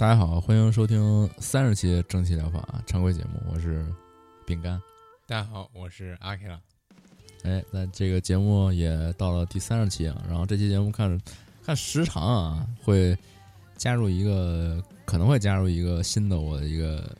[0.00, 3.84] 大家好，欢迎收听三十期正气疗法常规节目，我是
[4.46, 4.80] 饼干。
[5.26, 6.58] 大家好，我是阿 K 了。
[7.42, 11.20] 哎，那这个节目也到了第三十期啊，然后这期节目看
[11.62, 13.14] 看时长啊，会
[13.76, 17.14] 加入一个，可能会加入一个新的我的一个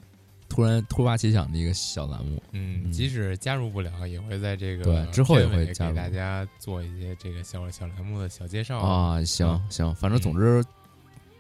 [0.48, 2.42] 突然突发奇想的一个小栏目。
[2.52, 9.22] 嗯，即使加入不了，也会在这个对之后也会加入大家做一些这个小小栏目的小介绍啊。
[9.22, 10.64] 行行，反正总之。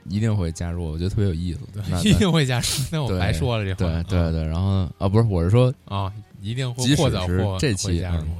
[0.08, 1.60] 一定会加入，我觉得特别有意思。
[2.02, 4.02] 一定会加入，那我白说了这话。
[4.02, 6.82] 对对对，然后啊，不是，我是说啊，一定会。
[6.82, 8.34] 即使是这期加入是吗？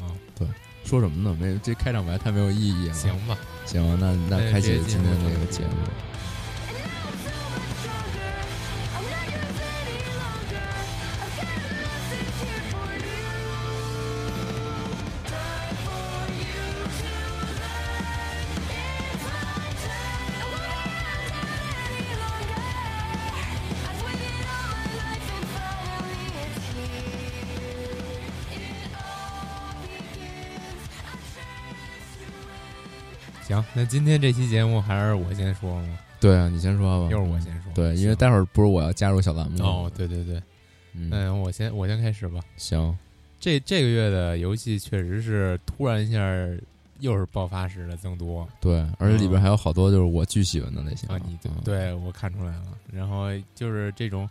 [0.00, 0.04] 啊，
[0.38, 0.46] 对，
[0.84, 1.36] 说什么呢？
[1.40, 2.94] 没这开场白太没有意义了。
[2.94, 3.36] 行吧，
[3.66, 6.11] 行，那那开启今天这个节目。
[33.74, 35.98] 那今天这期节目还是我先说吗？
[36.20, 37.10] 对啊，你先说吧。
[37.10, 37.72] 又是我先说。
[37.74, 39.90] 对，因为待会儿不是我要加入小栏目哦。
[39.96, 40.42] 对对对，
[40.92, 42.38] 嗯，我先我先开始吧。
[42.58, 42.94] 行，
[43.40, 46.20] 这这个月的游戏确实是突然一下
[47.00, 48.46] 又是爆发式的增多。
[48.60, 51.18] 对，而且里边还有好多就是我巨喜欢的类型啊。
[51.24, 52.76] 你对我看出来了。
[52.92, 54.28] 然后就是这种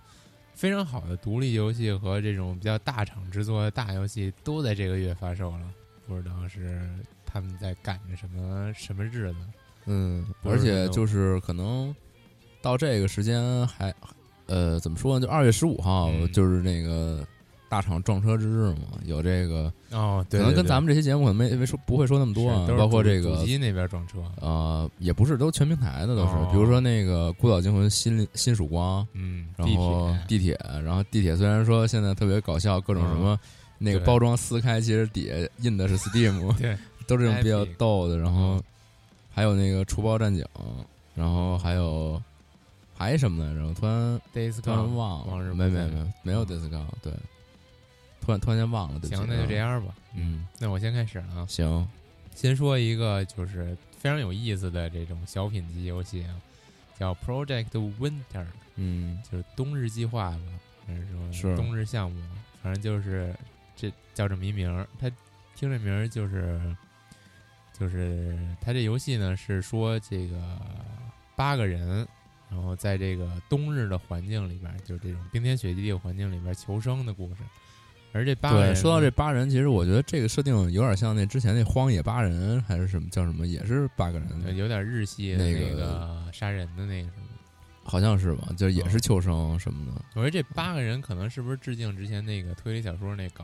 [0.54, 5.68] 非常好的独立游戏和这种比较大厂制作的大游戏都在这个月发售了，
[6.08, 6.88] 不知道是。
[7.32, 9.38] 他们在赶着什么什么日子？
[9.86, 11.94] 嗯，而且就是可能
[12.62, 13.94] 到这个时间还
[14.46, 15.26] 呃，怎么说呢？
[15.26, 17.26] 就二月十五号就是那个
[17.70, 24.20] 大厂撞车之日嘛，有这个哦，可能跟咱们这些节目可能没没说不会说那么多啊，包括这个主机那边撞车。
[24.46, 33.40] 啊，也不是都全平台的都是，比如说那个《孤岛惊魂》新新曙光，嗯，然后地铁，然后地铁虽然说现在特别搞笑，各种什么
[33.80, 36.78] 那个包装撕开，其实底下印的是 Steam， 对。
[37.08, 38.62] 都这种比较逗的，然后
[39.34, 40.46] 还有那个除暴战警，
[41.16, 42.22] 然后还有
[42.98, 43.74] 还什么来着？
[43.74, 44.22] 突然
[44.62, 47.12] 突然忘了，没没没没有 Disco，对，
[48.22, 49.00] 突然突然间忘了。
[49.08, 49.94] 行，那就这样吧。
[50.14, 51.46] 嗯，那我先开始啊。
[51.48, 51.88] 行，
[52.36, 56.36] 先说一个就是非常有意思的这种小品级游戏啊，
[57.00, 58.46] 叫 Project Winter，
[58.76, 60.40] 嗯，就是冬日计划吧，
[60.88, 62.22] 还是说冬日项目？
[62.62, 63.36] 反正就是
[63.76, 65.10] 这叫这么一名，他
[65.56, 66.60] 听这名儿就是。
[67.82, 70.38] 就是他这游戏呢，是说这个
[71.36, 72.08] 八个人，
[72.48, 77.38] 然后在这个冬日的环境里边，就是这种冰天雪地的环境里边求生的故事。
[78.14, 87.26] 而这八对说到这八人，其实我觉得这个设定有点像那之前那荒野八人还是什么叫什么，也是八个人，有点日系那个杀人的那个什么，
[87.84, 88.50] 好像是吧？
[88.56, 90.06] 就也是求生什么的。
[90.14, 93.44] 我觉得这八个人可能是不是致敬之前那个推理小说那梗？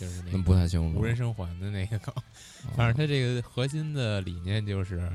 [0.00, 2.14] 就是那不太清楚无人生还的那个梗，
[2.74, 5.14] 反正他这个核心的理念就是，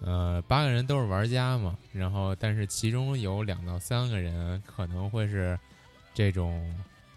[0.00, 5.58] 呃，八个人都是玩家嘛，然后但是其中有两到三个人可能会是
[6.14, 6.74] 这种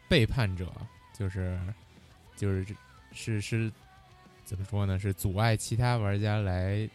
[0.10, 0.72] 背叛者，
[1.18, 1.58] 就是
[2.36, 2.66] 就是
[3.14, 3.72] 是是
[4.44, 5.00] 怎么说呢？
[5.00, 6.90] 是阻碍其他玩家来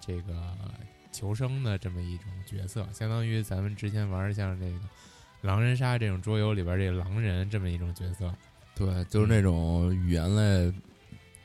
[0.00, 0.56] 这个
[1.12, 4.78] 求生的这么一种角色，相当于咱们之前玩像这个
[5.42, 8.34] 狼人杀这种桌游里边这个狼人这么一种角色。
[8.78, 10.72] 对，就是那种语言类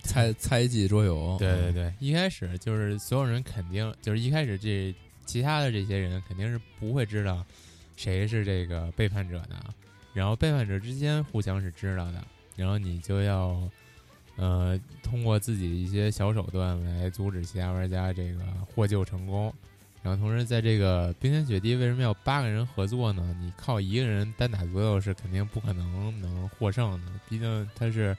[0.03, 1.35] 猜猜忌桌游。
[1.39, 4.93] 对对对，一开始就是所有人肯定就是一开始这
[5.25, 7.43] 其他的这些人肯定是不会知道
[7.97, 9.55] 谁是这个背叛者的，
[10.13, 12.23] 然后背叛者之间互相是知道的，
[12.55, 13.59] 然后你就要
[14.35, 18.39] 呃通过自己一些小手段来阻止其他玩家这个
[18.75, 19.51] 获救成功。
[20.03, 23.35] 然后同时在这个冰天雪地为什么要八个人合作呢？
[23.41, 28.15] 你靠一个人单打独斗是肯定不可能能获胜的，毕竟它是。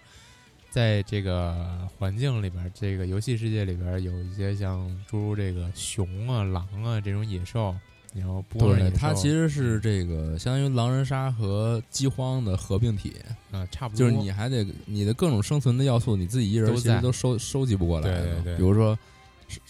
[0.70, 7.72] 在这个环境里边，这个游戏世界里边，有一些像诸如这个熊啊、狼啊这种野兽，
[8.12, 13.12] 然后不对，它其实是这个相当于狼人杀和饥荒的合并体
[13.52, 13.98] 啊，差不多。
[14.00, 18.10] 就是你还得你的各种生存的要素，你自己一人其实都收收集不过来。
[18.10, 18.98] 对对对，比如说。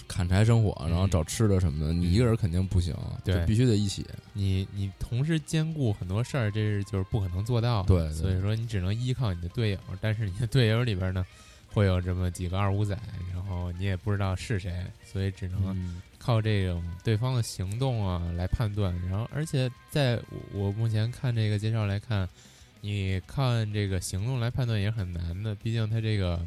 [0.06, 4.04] 砍柴生火，然后找吃的什么的，你一个人肯定不行，对，必须得一起。
[4.32, 7.82] 你你同时兼顾很多事儿，这是就是不可能做到。
[7.84, 11.24] 对，所以说你只能依靠你的队友，但是你的队友里边呢，
[11.68, 12.96] 会有这么几个二五仔，
[13.32, 18.94] 然后你也不知道是谁，所以只能靠这种对方的行动啊来判断。
[19.08, 20.20] 然后，而且在
[20.52, 22.28] 我目前看这个介绍来看，
[22.80, 26.40] 你看这个行动来判断也很难的，毕竟他这个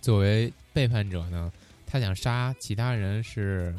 [0.00, 1.52] 作为背叛者呢。
[1.86, 3.74] 他想杀其他人是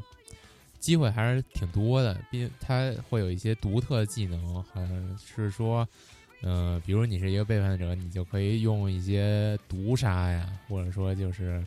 [0.80, 5.88] 机会还是挺多的，毕竟他会有一些独特技能，好像是说，
[6.42, 11.62] 嗯，比如你是一个背叛者，你就可以用一些毒杀呀，或者说就是，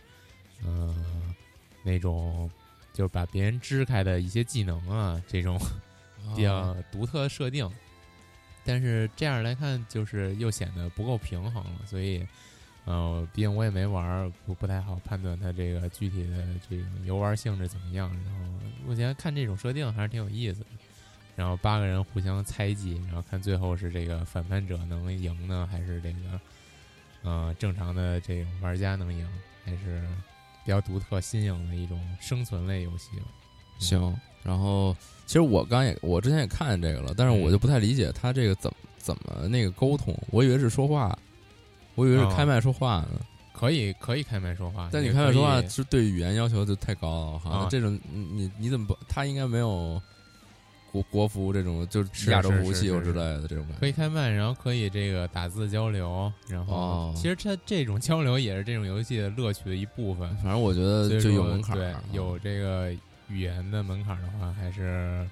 [0.64, 1.34] 嗯，
[1.84, 2.50] 那种
[2.94, 5.60] 就是把别人支开的一些技能啊，这种
[6.34, 7.70] 比较独特的设定。
[8.64, 12.26] 但是这样来看，就是又显得不够平衡了，所以。
[12.90, 18.10] 呃，毕竟我也没玩，不不太好判断它这个具体的这种游玩性质怎么样。
[18.24, 18.40] 然后
[18.84, 20.66] 目前看这种设定还是挺有意思的。
[21.36, 26.40] 然后八个人互相猜忌，然后看最后是这个反叛者能赢呢，还是这个
[27.22, 29.24] 呃正常的这种玩家能赢，
[29.64, 30.04] 还是
[30.64, 33.10] 比较独特新颖的一种生存类游戏。
[33.78, 34.96] 行，然后
[35.26, 41.16] 其实我刚也我之前也看见这个了，但是我就不太理解他这个怎么怎么那个沟通，我以为是说话。
[41.94, 43.20] 我以为是开麦说话呢，
[43.52, 48.96] 可以可以开麦说话，但你开麦说话是对语言要求就太高了，好像这种你你怎么不？
[49.08, 50.00] 他应该没有
[50.92, 53.66] 国国服这种就是亚洲服务器之类的这种。
[53.78, 60.28] 可以开麦，然后可以这个打字交流，然后其实它这种交流也是这种游戏的乐趣的一部分。
[60.36, 62.92] 反正我觉得就有门槛，对，有这个
[63.28, 65.28] 语言的门槛的话，还是。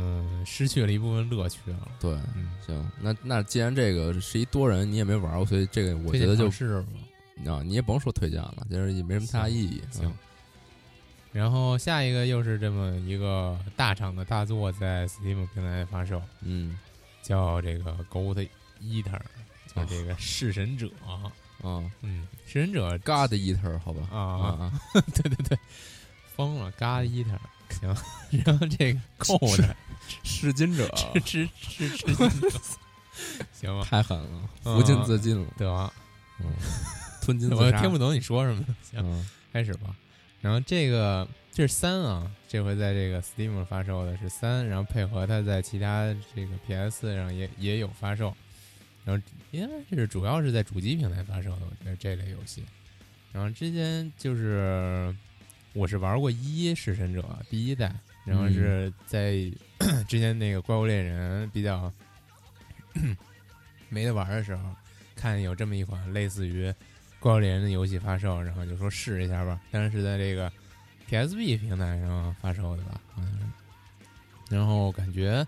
[0.00, 1.88] 嗯，失去了一部分乐趣了。
[1.98, 6.84] 对，嗯，行，那那既然这个是一多人，你也没玩过，所以这个我觉得就是
[7.44, 9.82] 啊，你也甭说推荐了，就是也没什么太大意义。
[9.90, 10.12] 行。
[11.32, 16.78] 然后下一个又是这么一个大厂的大作，在 Steam 平台发售，嗯，
[17.20, 18.48] 叫这个 Gold
[18.80, 19.20] Eater
[19.74, 21.30] 叫这个弑神者啊，
[22.02, 24.72] 嗯，弑神者 God Eater，好吧，啊啊，
[25.14, 25.58] 对对对，
[26.34, 27.38] 疯了，God Eater。
[27.68, 27.94] 行，
[28.30, 29.76] 然后这个 扣的
[30.22, 30.88] 弑金者，
[31.24, 32.50] 吃吃吃金者，
[33.52, 33.84] 行吧？
[33.88, 35.92] 太狠了，无尽自尽了，得，
[36.40, 36.46] 嗯，
[37.22, 37.50] 吞金。
[37.50, 38.64] 我听不懂你说什么。
[38.82, 39.94] 行，开始吧。
[40.40, 48.34] 然后这个这是三啊，这回在这个 Steam 发售的是三，然后配合它在其他这个 PS 上也也有发售，
[49.04, 52.64] 然后应该是主要是在主机平台发售的，我觉得这类游戏。
[53.32, 55.14] 然后之前就是。
[55.74, 57.94] 我是玩过一弑神者第一代，
[58.28, 59.32] 然后是在
[60.06, 61.90] 之前那个怪物猎人比较
[63.88, 64.70] 没得玩的时候，
[65.16, 66.72] 看有这么一款类似于
[67.18, 69.58] 怪物猎人的游戏发售，然后就说试一下吧。
[69.70, 70.52] 但是是在这个
[71.08, 73.52] PSB 平台上发售的吧，嗯，
[74.50, 75.46] 然后感觉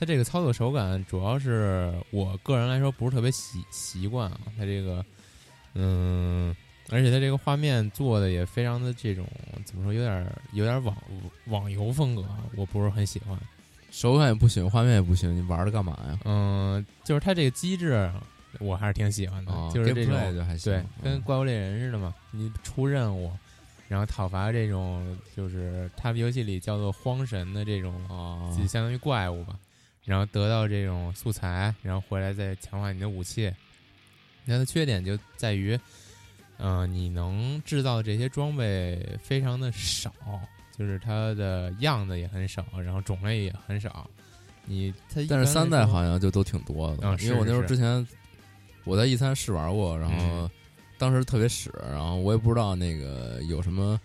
[0.00, 5.04] 它这个操作手感，主要是我个人来说不是特别习习惯啊，它这个
[5.74, 6.54] 嗯。
[6.90, 9.26] 而且它这个画面做的也非常的这种
[9.64, 10.96] 怎么说，有点有点网
[11.46, 12.24] 网游风格，
[12.54, 13.36] 我不是很喜欢。
[13.90, 16.18] 手感也不行，画面也不行，你玩它干嘛呀？
[16.24, 18.08] 嗯，就是它这个机制，
[18.60, 19.52] 我还是挺喜欢的。
[19.74, 20.14] 就是这种
[20.62, 22.14] 对，跟怪物猎人似的嘛。
[22.30, 23.32] 你出任务，
[23.88, 27.92] 然后讨伐这种，就是他们游戏里叫做荒神的这种，
[28.56, 29.58] 就相当于怪物吧。
[30.04, 33.52] 然后得到这种素材，然后回来再强化你的武器。
[34.44, 35.76] 那它缺点就在于。
[36.58, 40.12] 嗯，你能制造这些装备非常的少，
[40.78, 44.08] 就是它的样子也很少，然后种类也很少。
[44.64, 48.06] 你它但是三代好像就都挺多的，因为我那时候之前
[48.84, 50.50] 我在 E 三试玩过，然后嗯
[50.98, 54.00] 当时特别屎，然后我也不知道那个有什么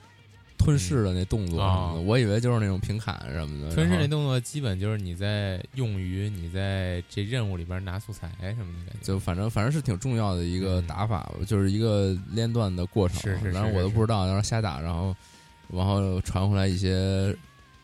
[0.64, 3.74] 吞噬的那动作什么的，哦我以为就是那种平砍什么的。
[3.74, 8.94] 吞噬那动作基本就是你在用于你在这任务里边拿素材什么的。
[9.02, 13.20] 就反正反正是挺重要的一个嗯打法吧，就是一个连段的过程。
[13.22, 15.16] 是是是然后我都不知道，然后瞎打，然后
[15.70, 17.36] 然后传回来一些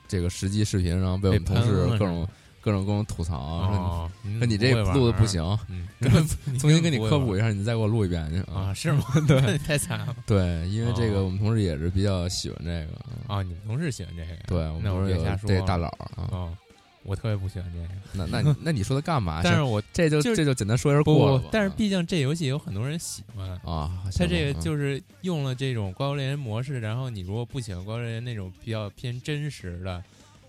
[0.08, 2.28] 这个实际视频，然后被我们同事各种
[2.62, 5.88] 各种跟我吐槽，哦，说你这录的不行，嗯，
[6.60, 8.74] 重新给你科普一一下，你再给我录一遍去啊？。
[8.74, 9.04] 是吗？
[9.28, 13.42] 对，太惨了对，因为这个哦我们同事也是比较喜欢这个，啊！
[13.42, 14.36] 你们同事喜欢这个？
[14.48, 16.28] 对我们同事有这大佬啊。
[16.32, 16.58] 哦，
[17.04, 17.88] 我特别不喜欢这个。
[18.14, 19.42] 那那你那你说他干嘛？
[19.44, 30.04] 但是我这就就这就简单说一下不过但是毕竟这游戏有很多人喜欢，啊，他这个就是用了这种怪物猎人模式，然后你如果不喜欢怪物猎人那种比较偏真实的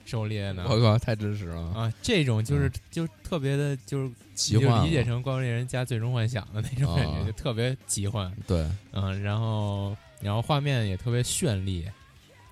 [0.08, 4.14] 狩猎呢，我靠，太真实了，啊，这种就是就特别的，就是你
[4.54, 8.34] 就奇幻理解成怪物猎人加最终幻想的那种感觉，啊就特别奇幻。
[8.46, 11.86] 对，嗯，然后然后画面也特别绚丽，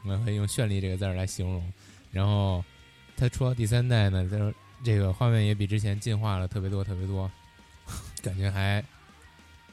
[0.02, 1.72] 我们可以用绚丽这个字儿来形容。
[2.12, 2.62] 然后
[3.16, 7.30] 它出到第三代呢，就是这个画面也比之前进化了特别多特别多，
[8.22, 8.84] 感觉还，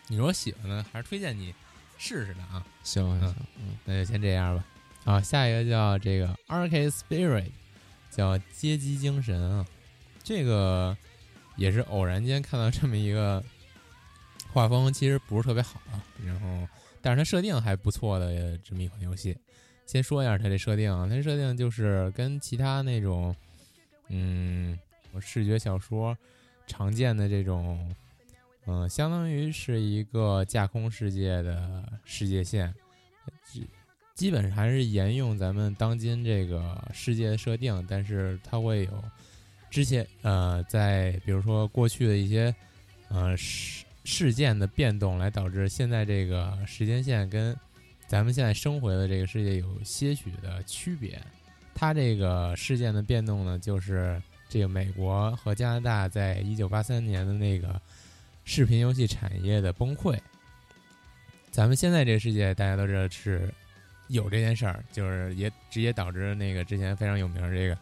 [0.07, 1.53] 你如果喜欢呢，还是推荐你
[1.97, 2.65] 试试的啊。
[2.81, 4.63] 行嗯行，嗯那就先这样吧。
[5.05, 7.51] 啊，下一个叫这个 Arcade Spirit，
[8.15, 9.65] 叫街机精神啊。
[10.23, 10.95] 这个
[11.57, 13.43] 也是偶然间看到这么一个
[14.51, 16.67] 画风，其实不是特别好啊，然后
[17.01, 19.35] 但是它设定还不错的这么一款游戏。
[19.85, 23.35] 先说一下它这设定啊，它这设定就是跟其他那种
[24.07, 24.79] 嗯
[25.19, 26.17] 视觉小说
[26.65, 27.93] 常见的这种，
[28.65, 32.73] 嗯、相当于是一个架空世界的世界线，
[34.15, 39.03] 基本还是沿用咱们当今这个世界的设定，但是它会有
[39.71, 42.53] 之前呃，在比如说过去的一些
[43.09, 47.57] 呃事事件的变动，来导致现在这个时间线跟
[48.05, 51.19] 咱们现在生活的这个世界有些许的区别。
[51.73, 57.81] 它这个事件的变动呢，就是这个美国和加拿大在一九八三年的那个
[58.45, 60.15] 视频游戏产业的崩溃。
[61.49, 63.51] 咱们现在这个世界，大家都知道是
[64.13, 67.77] 有这件事儿，就是也直接导致那个之前非常有名儿这个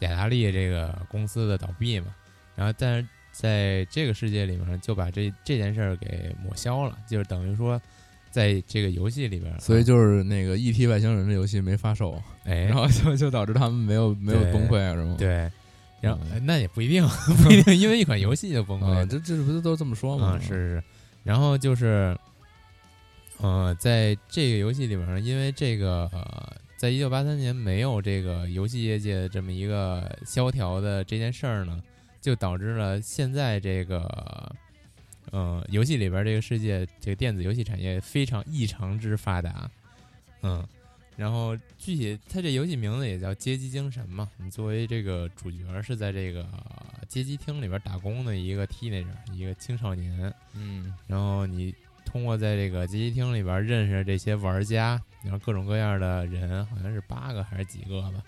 [0.00, 2.14] 雅达利这个公司的倒闭嘛。
[2.56, 7.80] 然后，但是在这个世界里面，就把这这件事儿给抹消了，就是等于说，
[8.32, 10.88] 在这个游戏里边儿，所以就是那个《E.T.
[10.88, 15.14] 外星人》的游戏没发售，哎，然后就就导致他们没有没有崩溃啊，是吗？
[15.16, 15.48] 对，
[16.00, 17.06] 然后、那也不一定，
[17.44, 19.06] 不一定，因为一款游戏就崩溃。
[19.06, 20.36] 这这不是都这么说吗？
[20.40, 20.82] 嗯，是是。
[21.22, 22.16] 然后就是，
[23.40, 31.82] 呃，在这个游戏里面儿，因为这个呃，在一九八三年没有这个游戏业界这么一个萧条的这件事儿呢，
[32.20, 34.54] 就导致了现在这个。
[35.30, 39.70] 呃，游戏里边儿这个世界，这个电子游戏产业非常异常之发达，
[40.40, 40.66] 嗯，
[41.16, 44.30] 然后具体它这游戏名字也叫街机精神嘛。
[44.38, 49.04] 你作为这个主角是在这个呃街机厅里边打工的一个 teenager，
[49.34, 50.32] 一个青少年。
[50.54, 51.74] 嗯然后你
[52.10, 58.22] 通过在这个街机厅里边认识这些玩家，然后各种各样的人，好像是八个还是几个吧。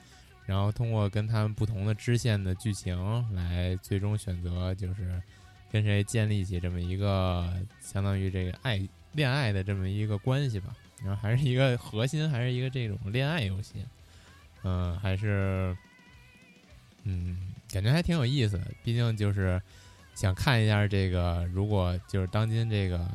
[0.44, 2.94] 然后通过跟他们不同的支线的剧情
[3.34, 5.22] 来最终选择，就是
[5.72, 8.78] 跟谁建立起这么一个相当于这个爱
[9.12, 10.76] 恋爱的这么一个关系吧。
[11.02, 13.86] 然后还是一个核心，还是一个这种恋爱游戏，
[14.62, 15.74] 嗯、还是
[17.04, 18.66] 嗯，感觉还挺有意思的。
[18.84, 19.60] 毕竟就是
[20.14, 23.08] 想看一下这个，如果就是当今这个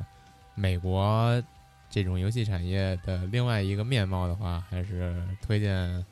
[0.55, 1.43] 美国
[1.89, 6.03] 这种游戏产业的另外一个面貌的话，还是推荐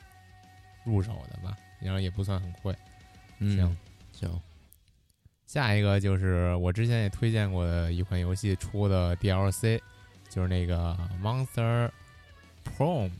[0.83, 1.57] 入手的吧。
[1.79, 2.73] 然后也不算很贵。
[3.39, 3.77] 嗯行
[4.13, 4.41] 行，
[5.47, 9.81] 下一个就是我之前也推荐过的一款游戏出的 DLC，
[10.29, 11.89] 就是那个 Monster
[12.63, 13.11] Prom，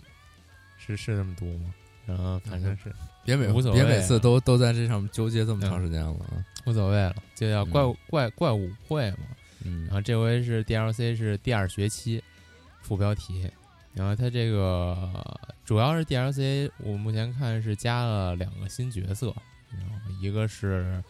[0.77, 1.73] 是是这么读吗？
[2.05, 2.93] 然后反正是
[3.25, 6.45] 别每无所谓别每次都都在这上面纠结这么长时间了啊。
[6.65, 9.17] 无所谓了，就叫怪物、怪怪舞会嘛。
[9.63, 12.23] 嗯然后这回是 DLC 是第二学期
[12.81, 13.49] 副标题，
[13.93, 19.33] 然后它这个主要是 DLC，我目前看是加了两个新角色，
[19.71, 21.01] 然后一个是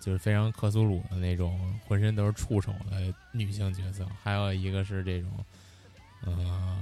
[0.00, 5.30] 就是非常克苏鲁的那种浑身都是触手的女性角色，还有一个是这种
[6.24, 6.78] 呃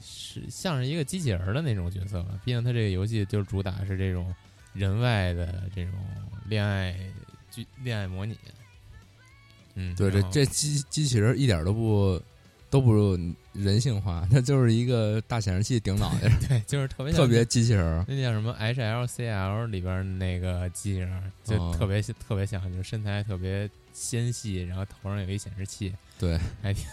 [0.00, 4.34] 是像是一个机器人儿的那种角色吧，毕竟它这个游戏就主打是这种
[4.72, 5.94] 人外的这种
[6.46, 6.96] 恋爱
[7.50, 8.38] 剧恋爱模拟。
[9.76, 12.20] 嗯，对，这这机机器人一点都不
[12.68, 13.16] 都不
[13.52, 18.04] 人性化，它就是一个大显示器顶脑袋，对，就是特别像特别机器人。
[18.08, 26.84] 那叫什么 HLCL 里边那个机器人儿，就哦特别、特别像，就是身材特别纤细，然后头上有一显示器，对，还挺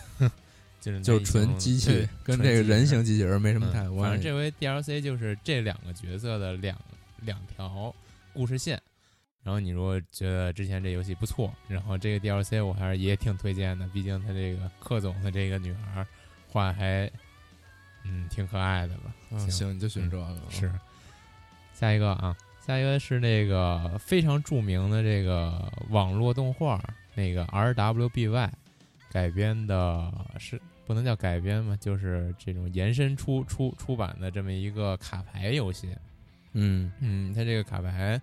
[0.80, 3.96] 就是就是纯机器，跟这个人形机器人没什么太嗯。
[3.96, 4.02] 关系。
[4.02, 6.78] 反正这回 DLC 就是这两个角色的两
[7.22, 7.94] 两条
[8.34, 8.82] 故事线。
[9.44, 16.06] 然后你如果觉得之前这游戏不错，然后这个 DLC 我还是也挺推荐的，毕竟他这个克总的这个女孩
[16.48, 17.12] 画还
[18.06, 19.14] 嗯挺可爱的吧。
[19.32, 20.36] 啊行，你就选这个。
[20.50, 20.72] 是，
[21.74, 22.36] 下一个啊，
[22.66, 26.82] 下一个是那个非常著名的这个网络动画，
[27.14, 28.50] 那个 RWBY
[29.12, 35.94] 改编的，是不能叫改编嘛，就是这种延伸出出出版的这么一个卡牌游戏。
[36.54, 38.22] 嗯嗯，它这个卡牌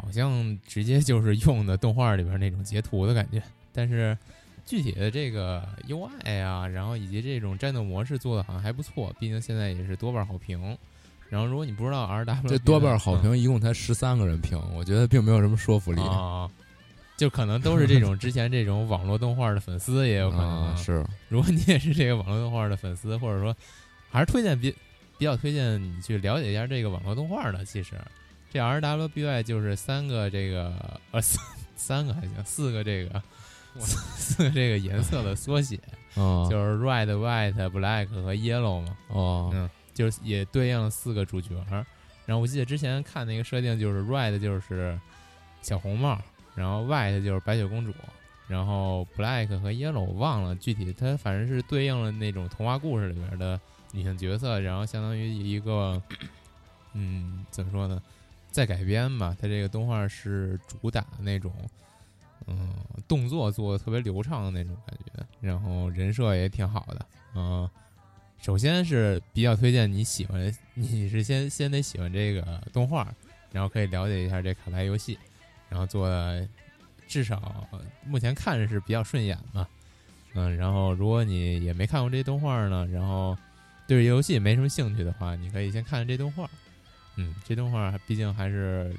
[0.00, 3.42] 好像直接就是用的动画里边那种截图的感觉，
[3.72, 4.16] 但是
[4.64, 10.76] 具体的这个 UI 啊，然后以及这种战斗模式做的好像还不错，毕竟现在也是多半好评。
[11.28, 16.50] 然后如果你不知道 R W 这多半好评，一共才十三个人评，我觉得并没有什么说服力啊。
[17.16, 21.04] 就可能都是这种之前这种网络动画的粉丝，也有可能、啊、是。
[21.28, 23.54] 如果你也是这个网络动画的粉丝，或者说
[24.08, 24.74] 还是推荐比
[25.18, 27.62] 比较推荐你去了解一下这个网络动画的。
[27.62, 27.92] 其实
[28.52, 30.72] 这 R W B Y 就是三个这个
[31.12, 31.44] 呃三
[31.76, 33.22] 三个还行，四个这个
[33.80, 35.78] 四个这个颜色的缩写，
[36.14, 38.96] 哦、就是 Red、White、Black 和 Yellow 嘛。
[39.08, 41.54] 哦，嗯，就是也对应了四个主角。
[42.26, 44.98] 然后我记得之前看那个设定，就是 Red 就是
[45.62, 46.20] 小红帽。
[46.56, 47.94] 然后 White 就是白雪公主，
[48.48, 53.58] 然后 Black 和 Yellow 我忘了具体，它反正是对应了那种童话故事里边的
[53.92, 56.02] 女性角色，然后相当于一个，
[56.92, 58.02] 嗯，怎么说呢，
[58.50, 61.52] 在改编吧，它这个动画是主打那种，
[62.46, 62.74] 嗯，
[63.06, 67.68] 动作做的特别流畅的那种感觉，然后人设也挺好的，嗯、
[68.40, 73.06] 首先是比较推荐你喜欢，你是先先得喜欢这个动画，
[73.52, 75.18] 然后可以了解一下这卡牌游戏。
[75.68, 76.10] 然后做
[77.06, 77.64] 至少
[78.04, 79.68] 目前看着是比较顺眼嘛，
[80.34, 83.38] 嗯，然后如果你也没看过这动画呢，然后
[83.86, 86.50] 对这游戏没什么兴趣的话，你可以先看看这动画，
[87.20, 88.94] 嗯，这动画毕竟还是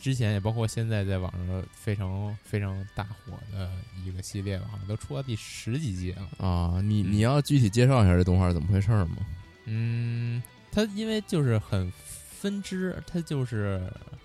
[0.00, 3.70] 之前也包括现在在网上非常非常大火的
[4.04, 6.80] 一个系列吧，好像都出到第十几季了啊。
[6.80, 9.16] 你你要具体介绍一下这动画怎么回事吗？
[9.64, 13.82] 嗯，它因为就是很分支，它就是。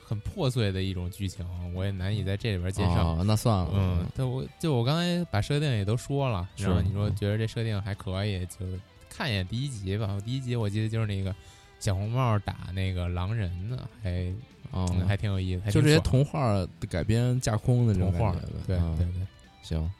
[0.10, 3.10] 很破碎的一种剧情，我也难以在这里边介绍。
[3.10, 8.66] 哦、那算了，嗯，对，我就我刚才把设定也都说了，然后你说觉得这设定还可以，就
[9.08, 10.20] 看一眼第一集吧。
[10.26, 11.36] 第一集我记得就是那个
[11.80, 14.34] 小红帽打那个狼人呢，还
[14.72, 15.72] 哦、嗯，还挺有意思。
[15.72, 18.36] 就这些童话改编架空的这种童话，
[18.68, 19.28] 对、啊、对对。
[19.64, 19.92] 行，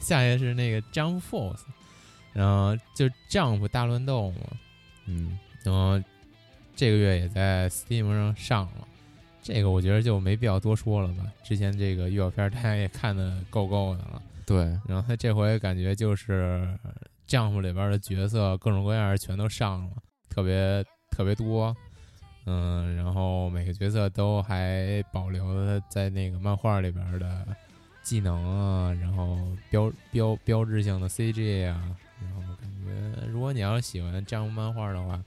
[0.00, 1.60] 下一个是那个 Jump Force，
[2.32, 4.36] 然后就 Jump 大乱斗嘛，
[5.06, 6.00] 嗯，然后
[6.74, 8.88] 这个月也在 Steam 上上了。
[9.42, 11.24] 这个我觉得就没必要多说了吧。
[11.42, 14.22] 之前这个预告片大家也看的够够的了。
[14.44, 16.68] 对，然后他这回感觉就是
[17.26, 19.92] 丈夫里边的角色各种各样全都上了，
[20.28, 20.84] 特别
[21.18, 21.76] 特别多。
[22.46, 27.44] 嗯，然后每个角色都还保留了在那个漫画里边的
[28.02, 29.36] 技能啊，然后
[29.68, 35.20] 标标标志性的 CG 啊，然后感觉如果你要是喜欢这样漫画的话，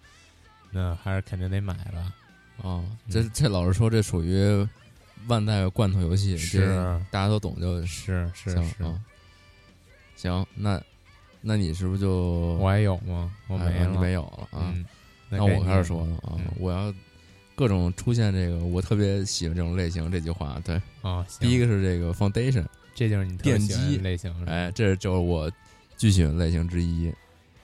[0.72, 2.14] 那还是肯定得买吧。
[2.62, 4.68] 哦，这这老实说，这属于
[5.28, 6.74] 万代罐头游戏，是
[7.12, 9.04] 大家都懂就是是是、啊。
[10.16, 10.82] 行，那
[11.42, 13.32] 那你是不是就我还有吗？
[13.48, 14.74] 我没了，哎、没有了啊。
[14.74, 14.86] 嗯、
[15.32, 16.94] 那我开始说了啊，嗯、我要
[17.56, 20.12] 各种出现这个，我特别喜欢这种类型。
[20.12, 25.52] 这句话对啊，第一个是这个 Foundation，这就是你奠基类型，哎，这就是我
[25.96, 27.12] 最喜欢类型之一。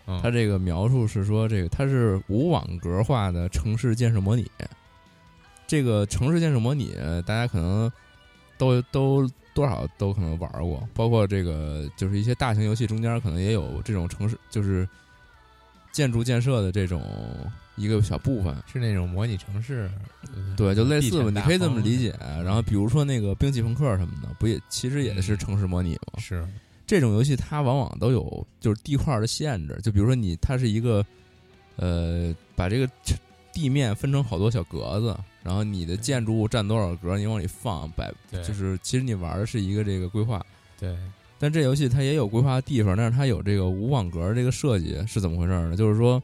[0.05, 4.49] 嗯、它这个描述是说，这个它是无网格化的城市建设模拟。
[5.67, 6.93] 这个城市建设模拟，
[7.25, 7.91] 大家可能
[8.57, 14.87] 都都多少都可能玩过，包括这个就是一些大型游戏中间可能也有这种城市，就是
[15.97, 17.01] 建筑建设的这种
[17.75, 19.89] 一个小部分，是那种模拟城市，
[20.55, 22.15] 对，就类似吧，你可以这么理解。
[22.45, 26.19] 然后比如说那个兵器朋克什么的，不也其实也是城市模拟吗？
[26.19, 26.47] 是
[26.85, 31.03] 这种游戏它往往都有就是地块的限制，就比如说你它是一个
[31.77, 32.87] 呃把这个
[33.51, 35.17] 地面分成好多小格子。
[35.41, 38.13] 然后你的建筑物占多少格，你往里放，摆
[38.45, 40.45] 就是其实你玩的是一个这个规划。
[40.79, 40.95] 对。
[41.39, 45.75] 但这游戏它也有规划的地方，但是它有这个无网格这个设计是怎么回事呢？
[45.75, 46.21] 就是说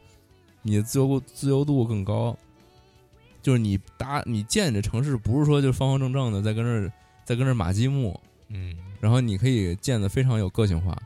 [0.62, 2.36] 你的自由自由度更高，
[3.42, 6.92] 就是你搭你建这城市不是说就方方正正的在跟这
[7.24, 10.96] 在跟这码积木，嗯，然后你可以建的非常有个性化。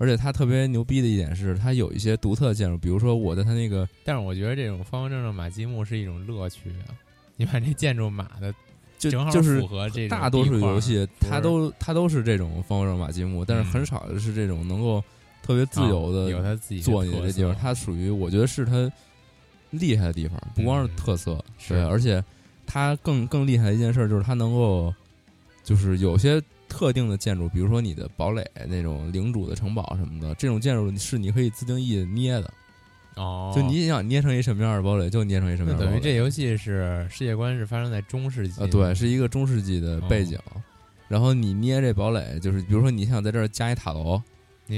[0.00, 6.94] 而且它特别牛逼的一点是，它有一些独特的建筑，比如说我在它那个，但是我觉得这种方方正正码积木是一种乐趣啊。
[7.34, 8.54] 你把这建筑码的
[8.98, 9.62] 就就是
[10.08, 15.02] 大多数游戏它都它都是这种方块马积木，但是很嗯少的是这种能够
[15.42, 18.90] 特别自由的有的他自己做你的地方，它属于我觉得是它
[19.70, 22.22] 厉害的地方，不光是嗯特色，是对，而且
[22.66, 24.92] 它更更厉害的一件事就是它能够
[25.64, 26.42] 就是有些。
[26.70, 32.52] 特定的建筑，比如说你的堡垒那种领主的城堡什么的，这种建筑是你可以自定义捏的，
[33.18, 35.96] 哦，就你想捏成一什么样的堡垒，就捏成一什么样的堡垒。
[35.96, 40.38] 那等于这游戏是世界观是发生在中世纪啊，对，是一个中世纪的背景。
[41.08, 44.22] 然后你捏这堡垒，就是比如说你想在这儿加一塔楼，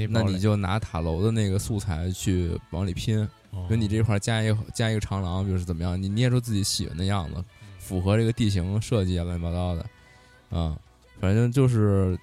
[0.09, 3.27] 那你就拿塔楼的那个素材去往里拼。
[3.51, 7.45] 比比如你这块加一个加一个长廊，比如是怎么样，你捏出自己喜欢的样子，嗯
[7.77, 9.85] 符合这个地形设计啊，乱七八糟的，
[10.49, 10.77] 啊，
[11.19, 12.17] 反正就是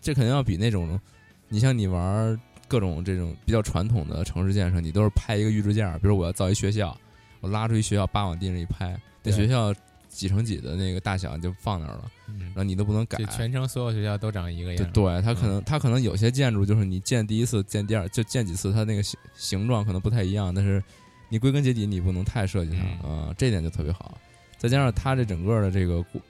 [0.00, 1.00] 这肯定要比那种，
[1.48, 6.96] 你像你玩各种这种比较传统的城市建设，你都是拍一个预制件儿，比如我要造一学校，
[7.40, 9.74] 我拉出一学校，叭往地上一拍，那学校
[10.08, 13.26] 几乘几的那个大小就放那儿了，嗯然后你都不能改就。
[13.26, 20.82] 全程所有学校都长一个样，对对，它可嗯能它可能有些建筑就是你建第一次建第二就建几次，它那个形形状可能不太一样，但是
[21.28, 24.18] 你归根结底你不能太设计它嗯啊、这点就特别好。
[24.56, 26.20] 再加上它这整个的这个故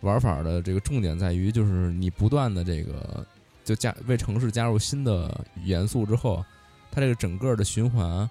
[0.00, 3.24] 玩法的这个重点在于，就是你不断的这个
[3.70, 6.44] 就加为城市加入新的元素之后，
[6.90, 8.28] 它这个整个的循环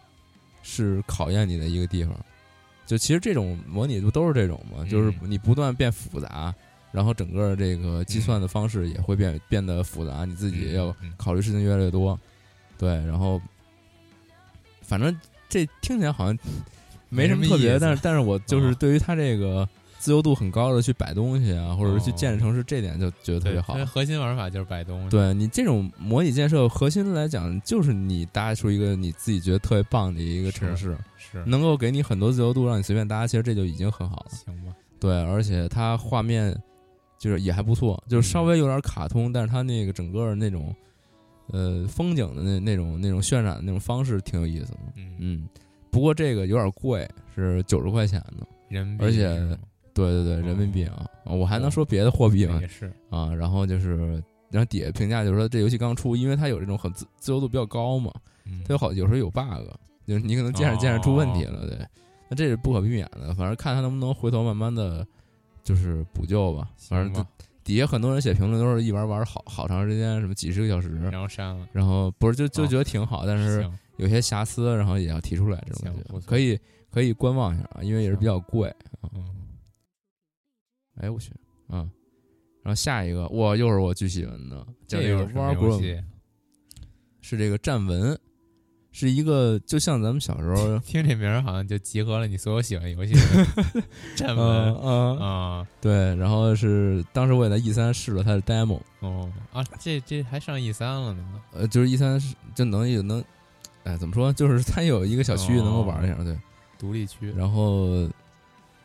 [0.61, 2.13] 是考验你的一个地方。
[2.85, 4.85] 就其实这种模拟不都是这种吗？
[4.89, 6.53] 就是嗯你不断变复杂，
[6.91, 12.19] 然后整个这个计算的方式也会变变得复杂，你自己要考虑事情越来越多。
[12.77, 13.41] 对，然后
[14.81, 16.37] 反正这听起来好像
[17.07, 19.65] 没什么特别，但是但是我就是啊对于它这个
[19.99, 23.85] 自由度很高的去摆东西啊，或者是去哦建设城市，这点就觉得特别好它。
[23.85, 34.31] 核心玩法就是摆东西，对你这种模拟建设核心来讲，就是你搭出一个你自己觉得特别棒的一个城市，是能够给你很多自由度，让你随便搭，其实这就已经很好了。
[34.31, 34.73] 行吧？
[34.99, 36.57] 对，而且它画面
[37.17, 40.73] 就是也还不错，就是稍微有点卡通，但是它那个整个那种
[41.47, 44.79] 呃风景的那那种那种渲染的那种方式挺有意思的。
[44.95, 45.49] 嗯，嗯，
[45.91, 48.47] 不过这个有点贵，是九十块钱的。
[48.69, 49.57] 人民币而且
[49.99, 52.67] 对对对，人民币啊，啊我还能说别的货币吗也？
[52.67, 58.11] 是，啊，然后就是，然后底下评价就是说这游戏刚出，因为它有这种很自自由度比较高嘛，
[58.45, 59.43] 嗯它有好有时候有 bug，
[60.07, 61.77] 就是你可能见着见着出问题哦了，对，
[62.29, 65.05] 那这是不可避免的，反正看它能不能回头慢慢的，
[65.63, 66.69] 就是补救吧。
[66.77, 67.25] 反正
[67.63, 76.59] 底下很多人写评论都是一玩玩好好长时间，什么几十个小时，然后删了，然后不是就就哦觉得挺好，但是有些瑕疵，然后也要提出来，这种行感觉可以
[76.89, 78.73] 可以观望一下啊，因为也是比较贵。
[79.13, 79.23] 嗯，
[80.99, 81.31] 哎，我去，
[81.69, 81.79] 嗯，
[82.63, 84.57] 然后下一个，哇，又是我巨喜欢的，
[84.87, 85.91] 叫这个这又
[87.21, 88.17] 是这个战文，
[88.91, 93.83] 是一个就像咱们小时候，听这名儿好像就集合了你所有喜欢游戏的
[94.15, 95.67] 战嗯文嗯，啊。
[95.79, 102.19] 对，然后是当时我也在 E 三试了它的 demo，哦啊，这这还上 E 三了呢，呃，就是 E 三
[102.55, 103.23] 就能有能，
[103.83, 106.37] 哎，怎么说，就是它有一个小区域能够玩一下，对，
[106.77, 108.09] 独立区，然后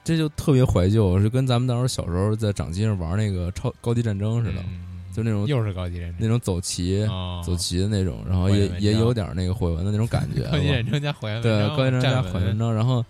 [0.05, 7.05] 这就特别怀旧，是跟咱们当时小时候在掌机上玩那个超高级战争似的，嗯就那种又是高级战争，那种走棋。
[7.05, 7.41] 哦。
[7.47, 13.05] 走棋的那种，然后也也有点那个火纹的那种感觉，高级战争加火焰文对，高级战争加火焰文章，然后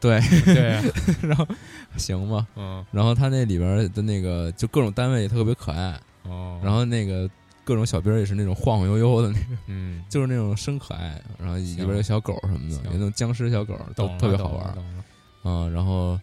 [0.00, 0.82] 对，对啊，
[1.22, 1.46] 然后
[1.96, 2.84] 行吧，嗯。
[2.90, 7.30] 然后他那里边的那个就各种单位也特别可爱，哦，然后那个
[7.64, 11.84] 各种小兵也是那种晃晃悠悠的那个，嗯， 就是那种生可爱，然后里行。
[11.84, 14.66] 边有小狗什么的，有那种僵尸小狗都特别好玩
[15.44, 15.68] 啊。
[15.68, 16.18] 然后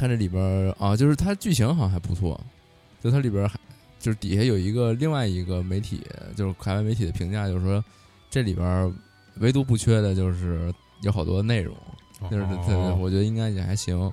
[0.00, 2.40] 它这里边啊，就是它剧情好像还不错，
[3.02, 3.60] 就它里边还
[3.98, 6.00] 就是底下有一个另外一个媒体，
[6.34, 7.84] 就是海外媒体的评价，就是说
[8.30, 8.94] 这里边
[9.40, 11.76] 唯独不缺的就是有好多内容，
[12.30, 12.44] 就是
[12.98, 14.10] 我觉得应该也还行。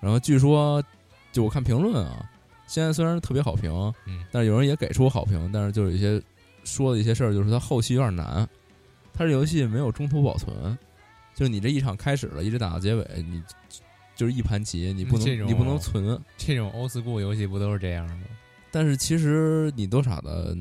[0.00, 0.82] 然后据说，
[1.30, 2.28] 就我看评论啊，
[2.66, 3.70] 现在虽然特别好评，
[4.06, 4.24] 嗯。
[4.32, 6.20] 但是有人也给出好评，但是就有一些
[6.64, 8.48] 说的一些事儿，就是它后期有点难，
[9.14, 10.76] 它这游戏没有中途保存，
[11.36, 13.40] 就是你这一场开始了，一直打到结尾，你
[14.20, 16.20] 就是一盘棋，你不能你不能存。
[16.36, 18.26] 这种 old school 游戏不都是这样吗？
[18.70, 20.54] 但是其实你多少的，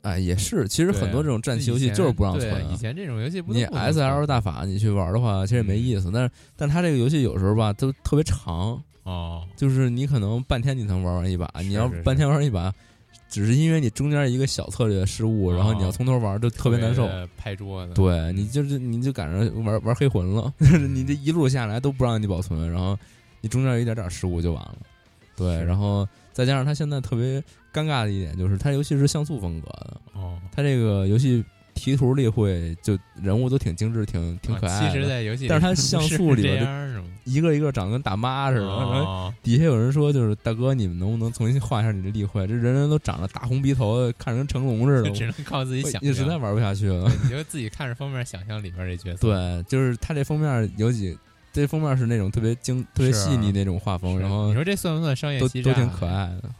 [0.00, 6.10] 哎，也是，其实很多这种战棋游戏就是不让存、啊以前这种游戏不都你 S L 大法你去玩的话，其实也没嗯意思。
[6.10, 12.72] 但是，但它这个游戏有时候吧，都特别长，哦，就是你可能半天你能玩完一把，你要半天玩完一把，
[13.34, 17.10] 只是因为你中间一个小策略失误，然后你要哦从头玩，就特别难受。
[17.36, 20.54] 拍桌子，对你就是你就赶上玩玩黑魂了，
[20.88, 22.96] 你这一路下来都不让你保存，然后
[23.40, 24.76] 你中间有一点点失误就完了。
[25.34, 27.40] 对，然后再加上它现在特别
[27.72, 31.44] 尴尬的一点就是，它游戏是像素风格的，哦，它这个游戏
[31.74, 34.86] 题图里会就人物都挺精致，挺挺可爱的。
[34.86, 37.04] 啊其实，在游戏，但是它像素里边？
[37.24, 38.66] 一个一个长得跟大妈似的。
[38.66, 42.46] 然后哦，底下有人说，就是大哥，你们能不能重新画一下你的例会？
[42.46, 46.36] 这人人都长着大红鼻头，看着跟成龙似的， 只能靠自己想我也实在。
[46.36, 47.08] 玩不下去了。
[47.08, 49.28] 对 你就自己看着封面想象里边这角色。
[49.28, 51.16] 对，就是他这封面有几，
[51.52, 55.72] 这封面是那种特别精、特别细腻那种画风，然后你说这算不算商业都欺诈？
[55.72, 56.06] 都挺可。
[56.06, 56.50] 爱的。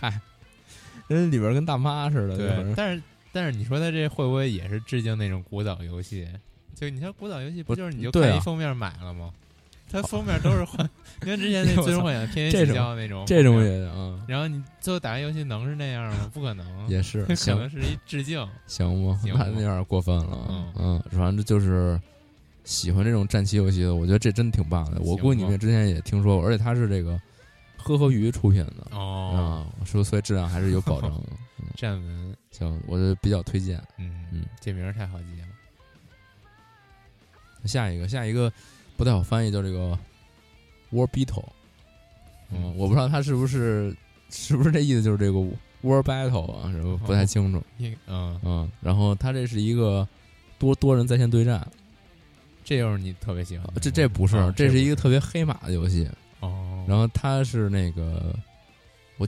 [0.00, 0.20] 嗨，
[1.08, 3.02] 人里边跟大妈似的，对，但是
[3.34, 6.26] 但是你说他这会不会也是致敬那种古早游戏？
[6.74, 9.30] 就你像古早游戏不不就是你就看一封面买了吗？
[9.90, 10.88] 它封面都是幻，
[11.20, 16.30] 你看之前那《最终幻想》天这种天起效那种这种也啊，然后你最后打开游戏能是那样吗？
[16.32, 18.44] 不可能，也是 可能是一致敬。
[18.66, 20.46] 行吗，行吧那那有点过分了。
[20.48, 22.00] 嗯嗯，反正就是
[22.64, 25.00] 喜欢这种战棋游戏的，我觉得这真挺棒的。
[25.00, 27.20] 我估计你们之前也听说过，而且它是这个
[27.84, 31.32] 呵呵鱼出品的哦，啊，说所以质量还是有保证的。
[31.76, 33.82] 站文，行，我就比较推荐。
[33.98, 35.48] 嗯嗯，这名儿太好记了。
[37.66, 38.52] 下一个，下一个
[38.96, 39.98] 不太好翻译，叫这个
[40.92, 41.44] War Beetle。
[42.50, 43.94] 嗯，我不知道他是不是
[44.30, 45.38] 是不是这意思，就是这个
[45.82, 47.62] War Battle 啊，什么不太清楚。
[48.06, 50.06] 嗯，嗯，然后他这是一个
[50.58, 51.66] 多多人在线对战，
[52.64, 53.66] 这又是你特别喜欢。
[53.80, 56.08] 这这不是，啊这是一个特别黑马的游戏。
[56.40, 58.34] 哦，然后他是那个
[59.18, 59.26] 我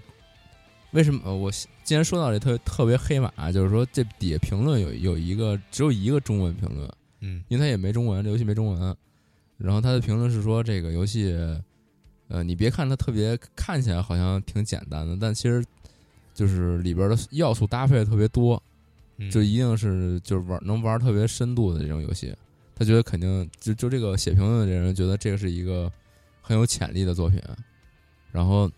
[0.93, 1.51] 为什么呃我
[1.85, 6.91] 既然说到这特别特别黑马，就是说这底下评论有有一个只有一个中文评论，
[7.21, 8.97] 嗯因为他也没中文，这游戏没中文。
[9.59, 11.35] 然后他的评论是说这个游戏，
[12.29, 15.65] 呃，你别看它特别看起来好像挺简单的，但其实
[16.35, 18.63] 就是里边的要素搭配特别多，
[19.17, 22.35] 嗯就一定是就是玩能玩特别深度的这种游戏。
[22.75, 25.91] 他觉得肯定就就这个写评论的这人觉得这个是一个
[26.47, 27.43] 很有潜力的作品。
[28.31, 28.71] 然后，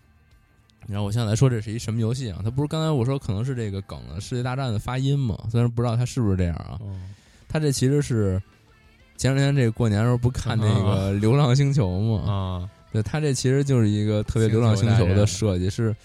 [0.86, 2.40] 然后我现在来说这是一什么游戏啊？
[2.42, 5.36] 它不是刚才我说可能是这个梗的世界大战的发音嘛？
[5.50, 6.78] 虽然不知道它是不是这样啊。
[6.80, 6.98] 哦
[7.50, 8.40] 他这其实是
[9.16, 12.30] 前两天这个过年的时候不看那个《流浪星球》嘛？
[12.30, 15.96] 啊，对，它这其实就是一个特别《流浪星球》的设计，是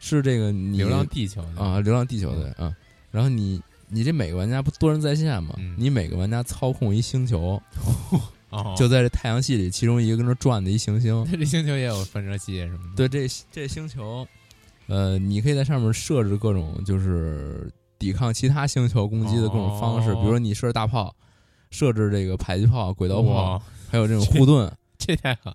[0.00, 2.74] 是这个你流浪地球的啊，《流浪地球》对啊。
[3.10, 5.54] 然后你你这每个玩家不多人在线嘛？
[5.58, 7.60] 嗯你每个玩家操控一星球，
[8.50, 11.24] 哦，就在这太阳系里，其中一个跟那转的一行星。
[11.24, 13.08] 它 这星球也有反射器什么的。
[13.08, 14.26] 对，这这星球，
[14.86, 21.14] 呃，你可以在上面设置各种就是抵抗其他星球攻击的各种方式，哦比如说你设置大炮，
[21.70, 25.54] 设置这个迫击炮、轨道炮，还有这种护盾， 这太好，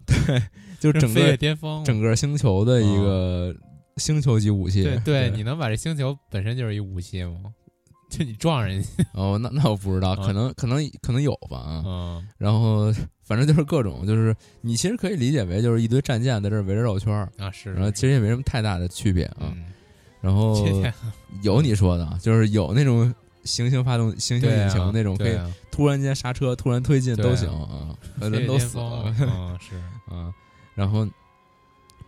[0.80, 1.84] 就是整个巅峰。
[1.84, 3.56] 整个星球的一个
[3.98, 4.84] 星球级武器。
[4.84, 7.54] 对对，你能把这星球本身就是一武器吗？
[8.18, 11.84] 就你撞人家， 哦，那那我不知道，啊可能可能可能有吧啊。
[11.86, 19.38] 嗯然后反正就是各种，就是你其实可以理解为就是一堆战舰在这儿围着绕圈儿，啊是，然后其实也没什么太大的区别啊。
[19.52, 19.66] 嗯，
[20.22, 20.66] 然后
[21.42, 29.76] 有你说的，就是有那种行星发动、行星对啊引擎那种，可以啊突然间刹车、突然推进对啊都行啊，呃人都死了嗯是，
[30.14, 30.34] 啊。
[30.76, 31.08] 然后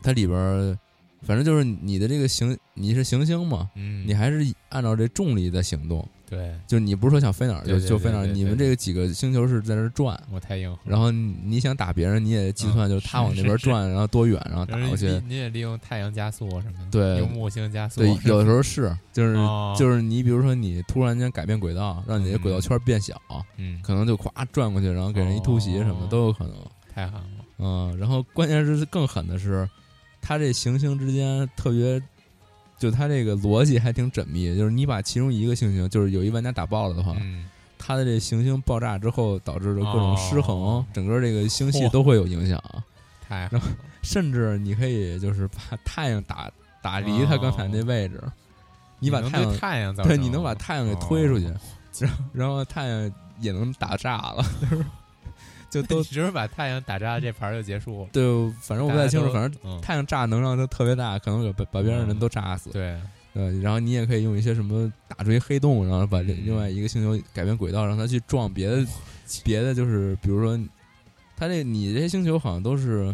[0.01, 0.77] 它里边儿，
[1.25, 10.21] 反正就是你的这个行，你是行星嘛，嗯，你还是按照这重力在行动，对就你不是说想飞哪儿就就飞哪儿，你们这个几个星球是在那儿转。
[10.31, 15.07] 我太硬核，然后你想打别人，你也计算，嗯就是他往那边转，然后多远，然后打过去。
[15.07, 23.19] 你你也利用太阳加速什么的，对用木星加速，对，有的时候是，就是哦就是你比如说你突然间改变轨道，让你的轨道圈变小，
[23.57, 26.53] 嗯，可能就咵转过去，然后给人一突袭什么都有可能。
[26.93, 29.69] 太狠了，嗯，然后关键是更狠的是，
[30.27, 32.01] 它这行星之间特别，
[32.79, 40.85] 就它这个逻辑还挺缜密，就是你把其中一个行星，就是有一玩家打爆了的话，嗯，它的这行星爆炸之后导致的各种失衡，哦。
[40.91, 42.59] 整个这个星系都会有影响。
[43.21, 43.47] 太
[44.01, 48.19] 甚至你可以就是把太阳打打离它刚才那位置，
[48.99, 51.59] 你把能太阳对太阳对你能把太阳给推出去，哦。
[51.99, 54.85] 然后然后太阳也能打炸了，就是
[55.81, 58.09] 就 都你只是把太阳打炸，这盘儿就结束了。
[58.11, 58.23] 对，
[58.61, 62.69] 反正我不太清楚，反正嗯太阳炸能量就特别大，可能给把把别人人都炸死。
[62.71, 62.99] 对，
[63.33, 68.85] 呃，然后你也可以用一些什么打出一黑洞，然后把另外一个星球改变轨道，让它去撞别的
[69.43, 70.57] 别的，就是比如说，
[71.35, 73.13] 它这你这些星球好像都是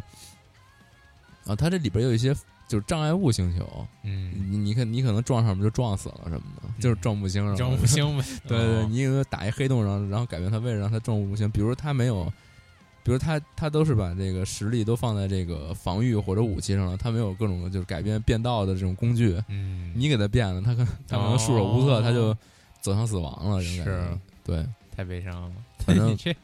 [1.46, 2.36] 啊，它这里边有一些
[2.68, 11.50] 就是障碍物星球，嗯，你你可你可能撞上面就撞死了什么的，就是撞木星上了，整五星呗， 对对，哦你有没有打一黑洞，然后然后改变它位置，让它撞木星？
[11.50, 12.32] 比如它没有，
[13.04, 22.34] 比如他他都是把这个实力都放在这个防御或者武器上了，他没有各种就是改变变道的这种工具，嗯，你给他变了，他可他可能束手无策，哦它就
[22.80, 24.18] 走向死亡了，应该是。
[24.44, 25.52] 对，太悲伤了。
[25.86, 26.36] 反正你这，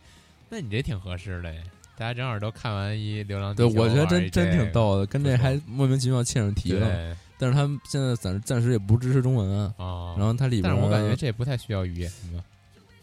[0.50, 1.54] 那你这挺合适的，
[1.98, 7.16] 大家正好都看完一《流浪地球对，》，我觉得真真挺逗的，跟这还莫名其妙嵌上题了。
[7.40, 12.44] 但是他们现在暂暂时也不支持中文，哦，然后它里边但是我感觉这也不太需要语言吧。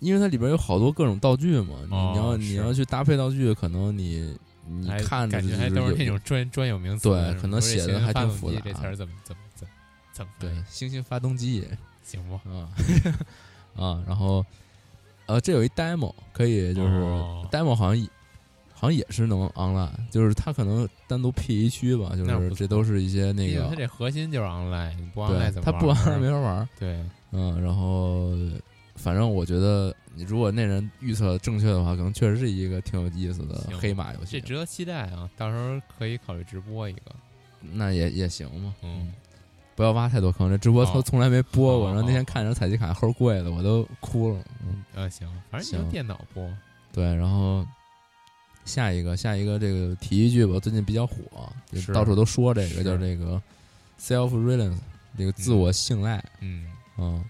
[0.05, 4.37] 因为它里边有好多各种道具嘛，你哦你要你要去搭配道具，可能你
[4.69, 9.73] 你看着感觉还都是那种专专有名词，对可能写的还挺复杂这词儿怎么怎么怎么
[10.13, 11.67] 怎么对星星发动机
[12.05, 12.35] 行不？
[12.51, 12.69] 啊
[13.77, 14.45] 啊，然后
[15.27, 18.09] 呃，这有一 demo 可以就是、哦 demo 好像也
[18.73, 28.33] 好像也是能 online，就是它可能单独 P 一区吧，就是这都是一些那个因为它这核心就是 online，你不 online 怎么它不玩 online 没法玩，对，嗯，然后
[29.05, 35.29] 反正我觉得你如果那人预测正确的话，可能确实是一个挺有意思的黑马游戏，这值得期待啊！
[35.37, 37.01] 到时候可以考虑直播一个。
[37.61, 39.13] 那也也行嘛，嗯，
[39.77, 40.89] 不要挖太多坑，这直播哦。
[40.91, 44.83] 从从来没播过，哦然后那天看着采集卡齁贵的，我都哭了，嗯。
[44.95, 45.91] 呃，行，反正你用行。
[45.91, 46.51] 电脑播，
[46.91, 47.67] 对，然后
[48.65, 51.17] 下一个下一个这个提一句吧，最近比较火，
[51.71, 51.93] 就是。
[51.93, 53.41] 到处都说这个叫这个
[54.01, 54.79] self reliance，
[55.19, 57.23] 这个自我信赖，嗯，嗯，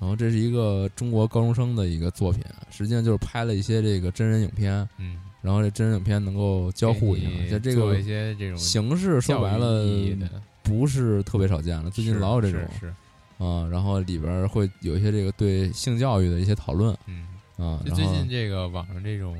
[0.00, 9.84] 然后这是一个中国高中生的一个作品，实际上就是拍了一些这个真人影片，嗯，然后这真人影片能够交互一下，在这个一些这种形式说白了
[10.62, 12.86] 不是特别少见了，最近老有这种是是，
[13.44, 19.36] 啊，然后里边会有一些这个对性教育的一些讨论嗯，啊，就最近这个网上这种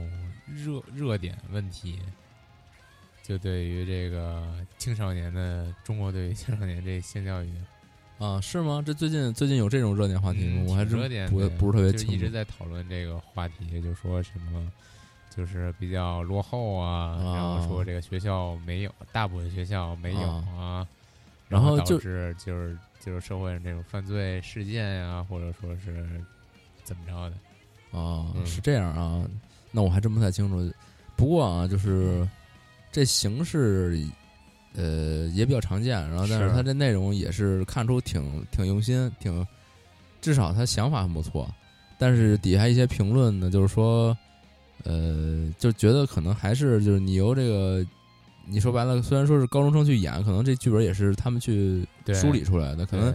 [0.47, 2.01] 热热点问题，
[3.23, 7.51] 就对于这个青少年的中国对于青少年这性教育
[8.19, 8.83] 啊是吗？
[8.85, 10.63] 这最近最近有这种热点话题吗？
[10.63, 12.15] 嗯我还真不不是特别清楚。
[12.15, 14.71] 一直在讨论这个话题，就说什么
[15.35, 20.21] 就是比较落后啊，啊然后说这个学校没有，大部分学校没有
[20.59, 20.89] 啊，导
[21.49, 26.05] 然后就致就是就是社会上这种犯罪事件呀、或者说是
[26.83, 29.25] 怎么着的，啊，嗯是这样啊，
[29.71, 30.75] 那我还真不太清楚。
[31.15, 32.27] 不过啊，就是
[32.91, 34.05] 这形式，
[34.79, 36.01] 呃，也比较常见。
[36.09, 39.45] 然后，但是是它这内容也是看出挺挺用心，挺
[40.21, 41.53] 至少他想法很不错。
[41.99, 44.17] 但是底下一些评论呢，就是说，
[44.85, 47.85] 呃，就觉得可能还是就是你由这个，
[48.47, 53.13] 你说白了，虽然说是高中生去演，可能这剧本也是他们去梳理出来的，可能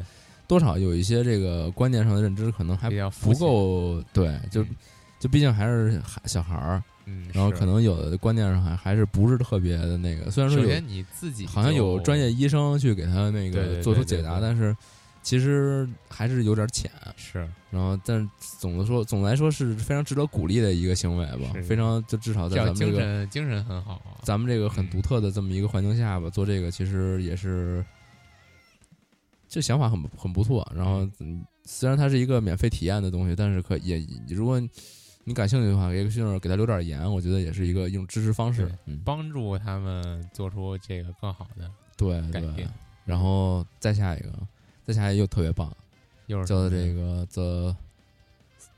[0.48, 2.90] 多少有一些这个观念上的认知，可能还
[3.22, 4.76] 不，够对，就嗯
[5.20, 10.32] 就毕竟还是孩小孩儿，嗯，然后可能有的观念上还还是不是特别的那个。
[10.32, 14.76] 虽然说有首先你自己好像有专业医生去给他那个做出解答，但是
[15.22, 16.90] 其实还是有点浅。
[17.16, 27.84] 是然后，但总的说，总的来说是非常值得鼓励的一个行为吧，非常就至少在咱们这个神精神很好啊，咱们这个很嗯独特的这么一个环境下吧，做这个其实也是，
[29.50, 30.72] 这想法很很不错。
[30.76, 34.62] 然后，嗯虽然它是一个免费体验的东西，但是可也如果
[35.26, 38.70] 你感兴趣的话，也许给他留点言，我觉得也是一个一种支持方式。
[38.86, 42.70] 嗯，帮助他们做出这个更好的对对改变。。
[43.06, 44.32] 然后再下一个，
[44.84, 45.72] 再下一个又特别棒，
[46.28, 47.76] 又是叫这个 The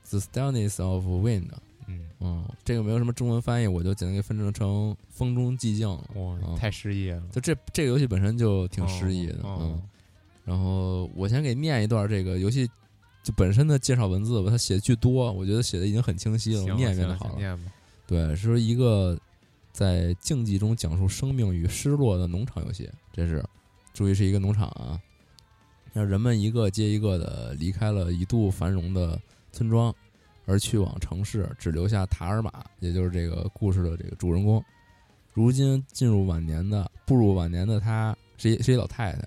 [0.08, 1.48] The Stillness of Wind。
[1.88, 6.04] 嗯，嗯，这个没有什么中文翻译，我就简单给分成成《风中寂静》了。
[6.14, 9.82] 哇，嗯太诗意了，就这这个游戏本身就挺诗意的，哦嗯。
[10.44, 12.68] 然后我先给念一段这个游戏
[13.26, 17.34] 就本身的介绍文字吧，他写的巨多，我觉得写的已经很清晰了，我念一遍就好了。
[17.36, 17.72] 念吧。
[18.06, 19.18] 对，是说一个
[19.72, 23.44] 在竞技中讲述生命与失落的农场游戏，这是
[23.92, 24.96] 注意是一个农场啊，
[25.92, 29.92] 让人们一个接一个的离开了一度繁荣的村庄，
[30.44, 34.64] 而去往城市，只留下塔尔玛，也就是这个故事的这个主人公。
[35.32, 39.24] 如今进入晚年的步入晚年的她是一是一老太太，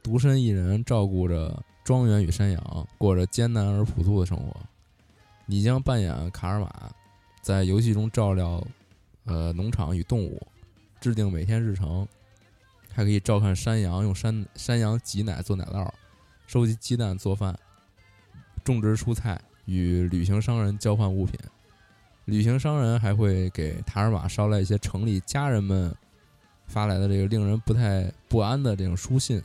[0.00, 4.52] 独身一人照顾着庄园与山羊，过着艰难而朴素的生活。
[5.46, 6.90] 你将扮演卡尔玛，
[7.40, 8.60] 在游戏中照料
[9.24, 10.44] 呃农场与动物，
[11.00, 12.04] 制定每天日程，
[12.92, 15.88] 还可以照看山羊，用山山羊挤奶做奶酪，
[16.48, 17.56] 收集鸡蛋做饭，
[18.64, 21.38] 种植蔬菜，与旅行商人交换物品。
[22.24, 25.94] 旅行商人还会给塔尔玛捎来一些城里家人们
[26.66, 29.40] 发来的这个令人不太不安的这种书信。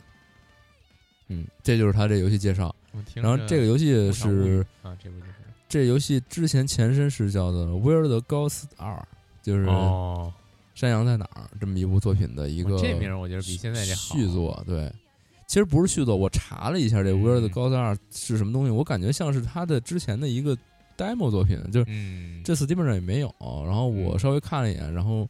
[1.32, 2.74] 嗯，这就是他这游戏介绍。
[3.16, 5.32] 然后这个游戏是啊，这不就是
[5.70, 9.00] 这游戏之前前身是叫做《Where the Ghosts Are》，
[9.42, 10.34] 就是哦，
[10.76, 14.62] 山羊在哪儿这么一部作品的一个这名我觉得比现在这好续作。
[14.68, 14.92] 对，
[15.48, 20.58] 其实不是续作，我查了一下这《Where the 嗯 Ghosts Are》是什么东西，我感觉像是他的之前的一个
[20.98, 21.86] demo 作品，就是
[22.44, 23.34] 这 Steam 上也没有。
[23.40, 25.26] 然后我嗯稍微看了一眼，然后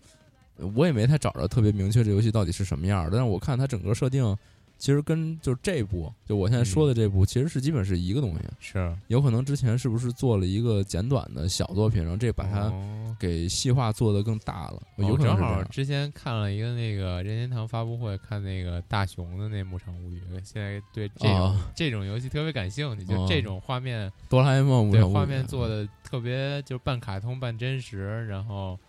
[0.74, 4.36] 我也没太找着特别明确这游戏到底是什么样儿，但是我看它整个设定
[4.82, 8.42] 其实跟就这部，就我现在说的这部，其实是基本是一个东西。
[8.60, 15.64] 是有可能之前是不是做了一个简短的小作品，然后这把它哦给细化做得更大了，有哦正好。
[15.66, 28.80] 之前看了一个那个任天堂发布会，看那个大雄的那《牧场物语》，现在对这种、哦这种游戏特别感兴趣，就哦这种画面，哆啦 A 梦牧对画面做的特别就是半卡通半真实，然后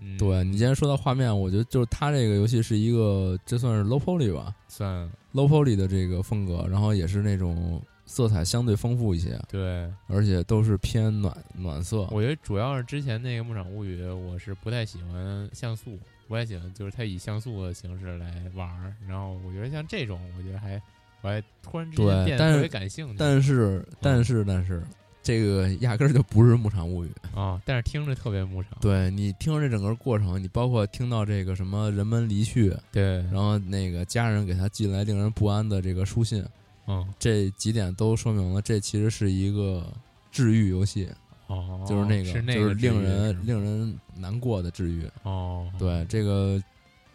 [0.00, 9.90] 嗯，对你既然说到画面，我觉得就是它这个游戏是一个，这算是 low poly 吧算，low poly 的这个风格，然后也是那种色彩相对丰富一些，对。
[10.08, 12.08] 而且都是偏暖暖色。
[12.10, 18.94] 我觉得主要是之前那个《牧场物语》，我是不太喜欢像素，不太喜欢就是它以像素的形式来玩儿。
[19.08, 20.80] 然后我觉得像这种，我觉得还
[21.22, 23.14] 我还突然之间变得特别感兴趣。
[23.18, 24.82] 但是，但是，但是，
[25.24, 27.10] 这个压根儿就不是牧场物语。
[27.34, 28.70] 啊、但是听着特别牧场。
[28.80, 36.44] 对你听着这整个过程，你包括听到这个什么人们离去，对，然后那个家人给他寄来令人不安的这个书信，
[36.86, 39.84] 嗯这几点都说明了这其实是一个
[40.30, 41.08] 治愈游戏，
[41.48, 45.08] 哦，就是那个，是那就是个令人是令人难过的治愈。
[45.24, 46.62] 哦，对这个，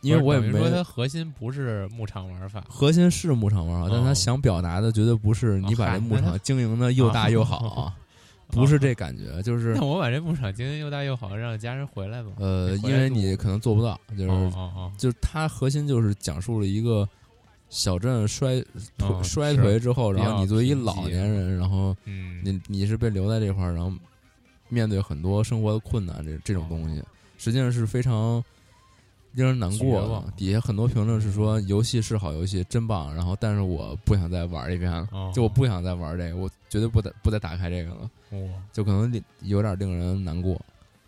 [0.02, 2.64] 因为我也没说它核心不是牧场玩法。
[2.68, 7.94] 核心是牧场玩法，但他哦想表达的绝对不是你把这牧场经营的又大又哦好，
[8.50, 12.30] 不是这感觉，就是 那我把这牧场经营又大又好，让家人回来吧。
[12.38, 14.52] 呃，因为你可能做不到，就是
[14.98, 17.08] 就是它核心就是讲述了一个
[17.70, 18.64] 小镇衰
[19.24, 23.92] 衰是颓之后，然后你作为一老年人，然后嗯，你你是被留在这块儿，然后
[24.68, 27.04] 面对很多生活的困难，这这种东西，
[27.38, 28.44] 实际上是非常
[29.34, 30.34] 令人难过的。
[30.36, 35.32] 底下很多评论是说游戏是好游戏，真棒，然后但是我不想再玩一遍了，哦。
[35.36, 38.10] 就我不想再玩这个，我绝对不再不再打开这个了，哇
[38.72, 40.60] 就可能有点令人难过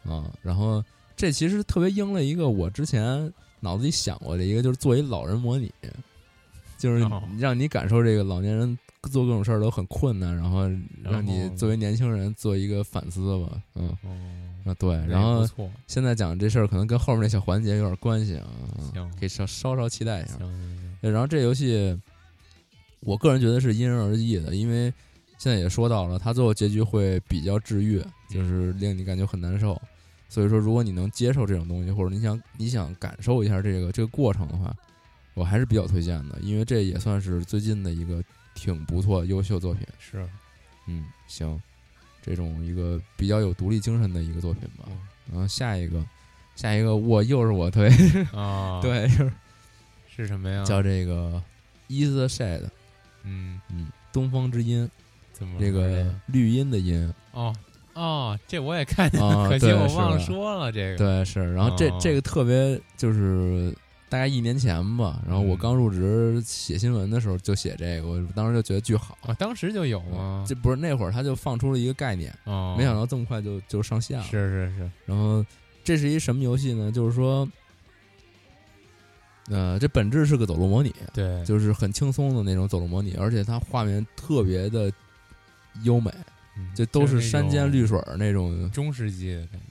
[0.03, 0.32] 啊。
[0.41, 0.84] 然后
[1.15, 5.72] 这其实特别应了一个我之前脑子里想过的一个，就是做一老人模拟，
[6.78, 10.69] 就是哦让你感受这个老年人做各种事儿都很困难，然后
[11.03, 13.89] 让你作为年轻人做一个反思吧，嗯。
[14.03, 14.09] 哦，
[14.63, 15.43] 啊对，然后，
[15.88, 18.47] 现在讲这事儿可能跟后面那小环节有点关系啊，
[19.19, 20.38] 可以稍稍稍期待一下。
[21.01, 21.99] 然后这游戏，
[22.99, 24.93] 我个人觉得是因人而异的，因为
[25.41, 29.81] 现在也说到了，他最后结局会比较治愈，就是令你感觉很难受。
[30.29, 34.71] 所以说，如果你能接受这种东西，或者你想你想感受一下这个这个过程的话，
[35.33, 38.23] 我还是比较推荐的，因为这也算是最近的一个
[38.53, 39.83] 挺不错、优秀作品。
[39.97, 40.29] 是
[40.85, 41.59] 嗯，行，
[42.21, 44.83] 这种一个比较有独立精神的一个作品吧。
[44.89, 44.97] 嗯
[45.31, 46.05] 然后下一个，
[46.55, 47.89] 下一个我又是我推，
[48.31, 49.31] 啊，， 对，就是
[50.07, 50.63] 是什么呀？
[50.65, 51.41] 叫这个
[51.89, 52.65] 《Is the Shade》，
[53.23, 54.87] 嗯，嗯，东方之音，
[55.41, 57.51] 怎么这个绿荫的音，哦
[57.95, 60.97] 哦，这我也看见啊了，可惜我忘了说了这个。
[60.97, 61.51] 对，是。
[61.55, 63.75] 然后这、哦这个特别就是
[64.07, 69.17] 大概一年前吧，然后我嗯刚入职写新闻的时候就写这个，我当时就觉得巨好。
[69.23, 70.45] 啊，当时就有吗？
[70.47, 74.23] 这不是那会儿他就放出了一个概念，哦，没想到这么快就就上线了。
[74.25, 75.43] 是是是，然后
[75.83, 76.91] 这是一什么游戏呢？
[76.91, 77.49] 就是说，
[79.49, 84.91] 呃，这本质是个走路模拟，对，就是很轻松的那种走路模拟，而且它画面特别的
[85.84, 86.11] 优美，
[86.57, 88.69] 嗯这都是山间绿水儿那种。
[88.72, 89.67] 中世纪的感觉。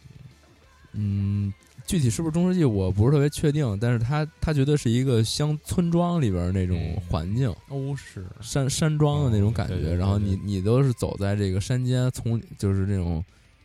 [0.93, 1.53] 嗯，
[1.87, 9.75] 具体是不是中世纪我不是特别确定，但是它它绝对是一个乡村庄里边儿那种嗯环境，欧式山山庄的那种感觉。
[9.75, 13.25] 哦对对对然后你你都是走在这个山间从，就是那种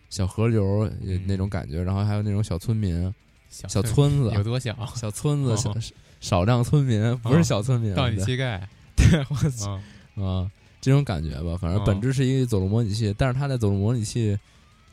[0.10, 0.88] 小河流
[1.26, 3.12] 那种感觉，然后还有那种小村民、
[3.50, 4.76] 小小村子、有多小？
[4.96, 5.76] 小村子、哦小
[6.22, 8.68] 少量村民，不是小村民，到你膝盖。
[8.96, 9.80] 对，我操
[10.16, 10.52] 嗯啊，
[10.86, 11.58] 这种感觉吧。
[11.58, 14.38] 反正哦本质是一个走路模拟器，但是它在走路模拟器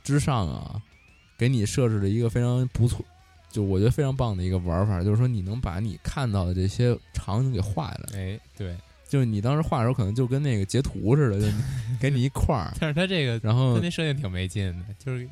[0.02, 0.80] 之上啊，
[1.36, 3.04] 给你设置了一个非常不错，
[3.50, 8.18] 就我觉得非常棒的一个玩法，就是说你能把你看到的这些场景给画下来。
[8.18, 8.74] 哎，对，
[9.06, 11.46] 就是你当时画的时候，可能就跟那个截图似的，就
[12.00, 15.28] 给你一块儿，但是他这个然后他那设定挺没劲的，就是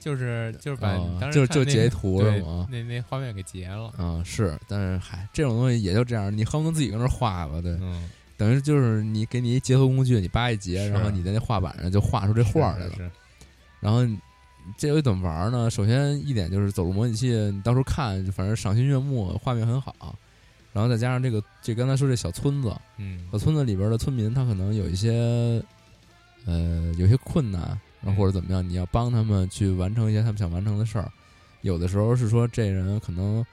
[0.00, 3.92] 就是就是把当时就看那个就截图对是吗那那画面给截了。
[3.96, 8.10] 啊、是，但是嗨，这种东西也就这样，你恨不得自己跟那画吧，对，嗯，
[8.42, 13.12] 等于就是你给你一截图工具，你扒一截，然后你在那画板上就画出这画来了。
[13.78, 14.00] 然后
[14.76, 15.70] 这游戏怎么玩呢？
[15.70, 20.18] 首先一点就是走路模拟器，你到时候看，反正赏心悦目，画面很好。
[20.72, 25.62] 然后再加上这个，这刚才说这小村子，嗯小村子里边的村民，他可能有一些，
[26.44, 31.08] 呃，有些困难，然后或者怎么样，你要帮他们去完成一些他们想完成的事儿。
[31.60, 33.46] 有的时候是说这人可能，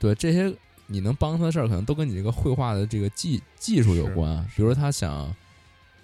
[0.00, 0.52] 对这些
[0.90, 4.44] 你能帮他的事儿，可能都跟你这个绘画的这个技技术有关。
[4.56, 5.34] 比如说他想，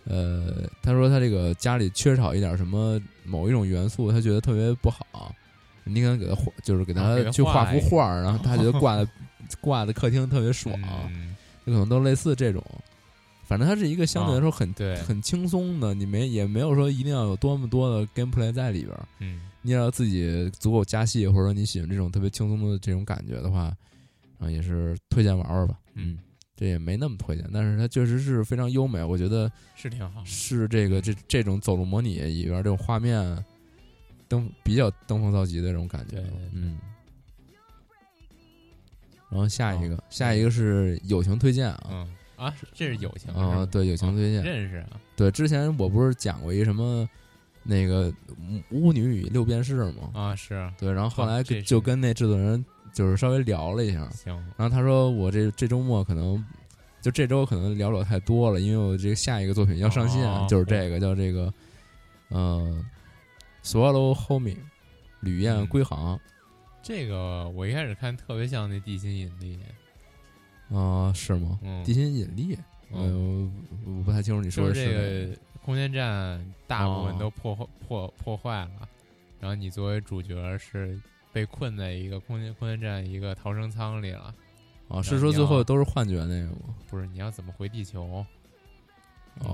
[0.05, 5.35] 呃，他说他这个家里缺少一点什么某一种元素，他觉得特别不好，
[5.85, 9.11] 你可能给他画，就是给他去画幅画儿，然后他觉得挂在
[9.61, 10.75] 挂在客厅特别爽。
[11.11, 11.35] 嗯
[11.67, 12.63] 就可能都类似这种。
[13.45, 19.07] 反正它是一个相对来说很、对很轻松的，你没也没有说一定要有多么多的 gameplay 在里边儿。
[19.19, 23.77] 嗯你要自己足够加戏，或者说你喜欢这种特别轻松的这种感觉的话，
[24.39, 25.79] 啊，也是推荐玩玩吧。
[25.95, 26.19] 嗯，
[26.57, 30.25] 这也没那么推荐，但是它确实是非常优美，我觉得是挺好。
[30.25, 33.45] 是这个这这种走路模拟里边这种画面
[34.29, 36.23] 登比较登峰造极的这种感觉。
[36.53, 36.79] 嗯。
[39.29, 47.07] 然后下一个，哦下一个是友情推荐啊，嗯啊，这是友情啊、吗对友情推荐，认识啊，对，之前我不是讲过一什么
[47.65, 48.11] 那个
[48.71, 50.11] 巫女与六便士吗？
[50.15, 52.65] 啊是对，然后后来就跟那制作人
[52.97, 56.43] 就是稍微聊了一下，行，然后他说我这这周末可能
[57.03, 61.53] 就这周可能聊不了太多了，因为我这个下一个作品要上线，哦就是这个叫这个
[62.31, 62.83] 呃
[63.63, 64.57] Swallow Homing
[65.21, 65.67] 吕燕嗯。
[65.67, 66.19] 归航。
[66.83, 69.59] 这个我一开始看特别像那地心引力，
[70.75, 71.59] 啊、是吗？
[71.63, 72.57] 嗯，地心引力，
[72.93, 73.53] 呃，嗯
[73.85, 75.39] 我我不太清楚你说就是这的是个。
[75.67, 77.19] 空间站大部分哦。
[77.21, 78.89] 都破坏破破坏了，
[79.39, 80.99] 然后你作为主角是
[81.37, 84.35] 被困在一个空间空间站一个逃生舱里了，
[84.89, 85.03] 哪啊？
[85.03, 86.75] 是说最后都是幻觉那个吗？
[86.89, 88.25] 不是你要怎么回地球？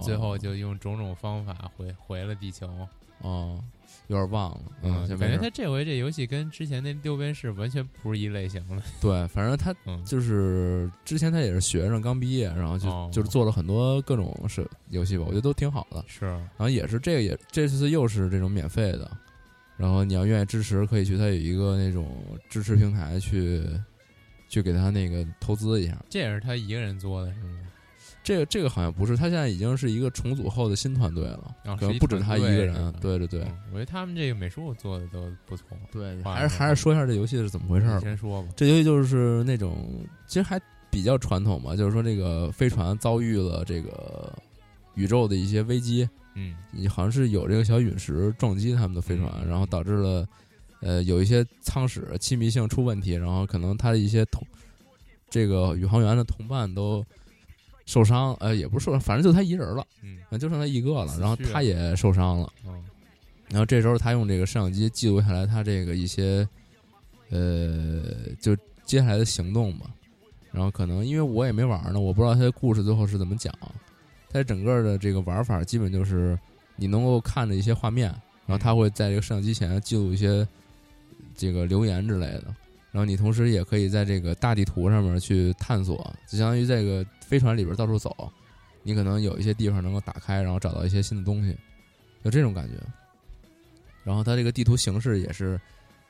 [0.00, 2.70] 最后就用种种方法回回了地球，
[3.18, 3.58] 哦，
[4.06, 16.04] 有点忘了，嗯，感觉就没事他这回这游戏跟之前那六边士完全不是一类型的， 对，反正他嗯，就是之前他也是学生，刚毕业，然后就、哦就是做了很多各种是游戏吧，我觉得都挺好的。
[16.06, 19.10] 是，然后也是这个也这次又是这种免费的，
[19.82, 22.06] 然后你要愿意支持，可以去他有一个那种
[22.48, 23.60] 支持平台去
[24.48, 26.00] 去给他那个投资一下。
[26.08, 27.58] 这也是他一个人做的是吗？
[28.22, 32.92] 这个这个好像不是，他现在已经是一个重组后的新团队了，哦可能不止他一个人。
[33.00, 35.66] 对对对、嗯我觉得他们这个美术做的都不错。
[35.90, 37.98] 对，画还是还是说一下这游戏是怎么回事儿。
[37.98, 38.48] 先说吧。
[38.54, 40.60] 这游戏就是那种其实还
[40.92, 44.32] 比较传统吧，就是说这个飞船遭遇了这个
[44.94, 46.54] 宇宙的一些危机，嗯。
[46.88, 49.48] 好像是有这个小陨石撞击他们的飞船，嗯。
[49.48, 50.28] 然后导致了
[50.80, 54.46] 呃有一些舱室气密性出问题，然后可能他的一些同
[55.30, 57.04] 这个宇航员的同伴都
[57.86, 60.18] 受伤，呃也不是受伤，反正就他一人了，嗯。
[60.30, 62.82] 呃就剩他一个了，然后他也受伤了，嗯
[63.50, 66.48] 然后这时候他用这个摄像机记录下来他这个一些
[67.28, 68.02] 呃
[68.40, 68.56] 就
[68.86, 69.90] 接下来的行动吧。
[70.50, 73.52] 然后可能因为我也没玩呢，我不知道他的故事最后是怎么讲。
[74.32, 76.38] 它整个的这个玩法基本就是
[76.76, 78.08] 你能够看着一些画面，
[78.46, 80.46] 然后它会在这个摄像机前记录一些
[81.36, 82.44] 这个留言之类的。
[82.90, 85.96] 然后你同时也可以在这个大地图上面去探索，
[86.28, 88.30] 就相当于这个飞船里边到处走，
[88.82, 91.56] 你可能有一些地方能够打开，然后找到一些新的东西，
[92.22, 92.74] 就这种感觉。
[94.04, 95.58] 然后它这个地图形式也是，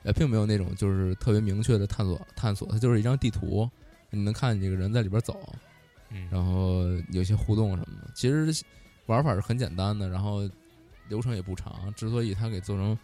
[0.03, 3.69] 呃，并没有那种就是特别明确的探索探索，它就是一张地图，
[4.09, 5.39] 你能看见这个人在里边走，
[6.13, 8.11] 嗯，然后有一些互动什么的。
[8.13, 8.63] 其实
[9.07, 10.49] 玩法是很简单的，然后
[11.09, 11.93] 流程也不长。
[11.95, 12.97] 之所以他给做成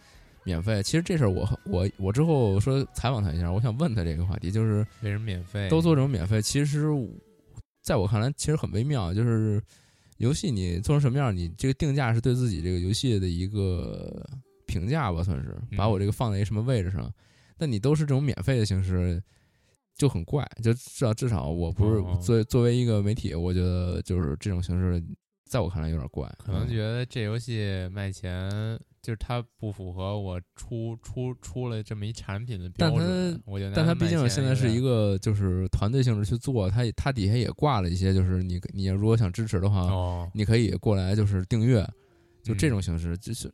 [0.44, 5.68] 免费，其实这事儿我我我之后说采访他一下，我想问他这个话题，就是为什么免费？
[5.68, 6.86] 都做这种免费，其实
[7.82, 9.62] 在我看来其实很微妙，就是
[10.18, 14.26] 游戏你做成什么样，你这个定价是对自己这个游戏的一个
[14.66, 17.12] 评价吧，算是嗯把我这个放在一个什么位置上。
[17.58, 19.22] 但你都是这种免费的形式，
[20.00, 20.48] 就很怪。
[20.62, 25.02] 就至少至少我不是哦作为作为一个媒体，我觉得就是这种形式，
[25.44, 26.26] 在我看来有点怪。
[26.38, 28.50] 可能嗯觉得这游戏卖钱，
[29.02, 33.72] 就是它不符合我出出出了这么一产品的标但它准。
[33.74, 41.86] 但它毕竟现在是一个就是团队性质去做，它它底下也挂了一些，就是你你如果想支持的话，哦，你可以过来就是订阅，
[42.42, 43.52] 就这嗯种形式，就是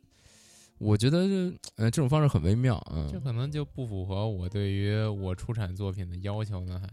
[0.77, 6.89] 我觉得就呃这种方式很微妙，嗯这可能就不符合我对于我出产作品的要求呢，还。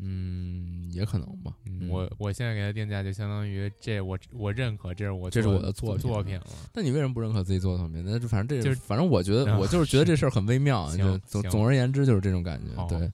[0.00, 6.46] 嗯也可能吧，嗯，我我现在给它定价，就相当于这我我认可，这是我这是我的作品作品了。
[6.72, 8.04] 那你为什么不认可自己做的作品？
[8.06, 13.10] 那就反正这就是反正我觉得啊我就是觉得这事儿很微妙， 行就总总而言之就是这种感觉，对。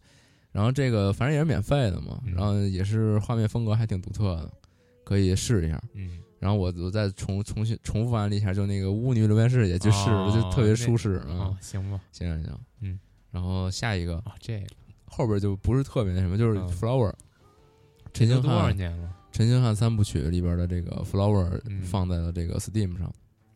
[0.52, 4.52] 然后这个反正也是免费的嘛，嗯然后也是画面风格还挺独特的，
[5.04, 5.82] 可以试一下。
[5.94, 13.00] 嗯，然后我我再重重新重复安利一下，就那个巫女留言室也去试就特别舒适啊哦。，行吧，行行行，嗯。
[13.30, 14.66] 然后下一个哦，这个
[15.06, 17.14] 后边就不是特别那什么，就是嗯 Flower，
[18.12, 19.10] 陈星汉多少汉年了？
[19.32, 23.10] 陈星汉三部曲里边的这个 Flower 嗯放在了这个 Steam 上。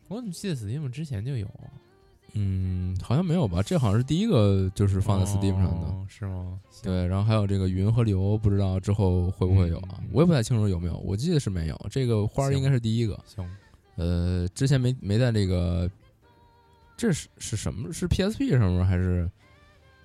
[0.09, 1.47] 我怎么记得 Steam 之前就有？
[2.35, 3.62] 嗯，好像没有吧？
[3.62, 5.87] 这好像是第一个就是放在 Steam 上的。
[5.87, 6.59] 哦是吗？
[6.83, 9.97] 对，然后还有这个云和流，不知道之后会不会有啊？
[10.01, 11.87] 嗯我也不太清楚有没有，我记得是没有。
[11.91, 13.49] 这个花儿应该是第一个，行，
[13.97, 15.91] 呃，之前没没在这个，
[16.97, 17.93] 这是是什么？
[17.93, 19.29] 是 PSP 上面还是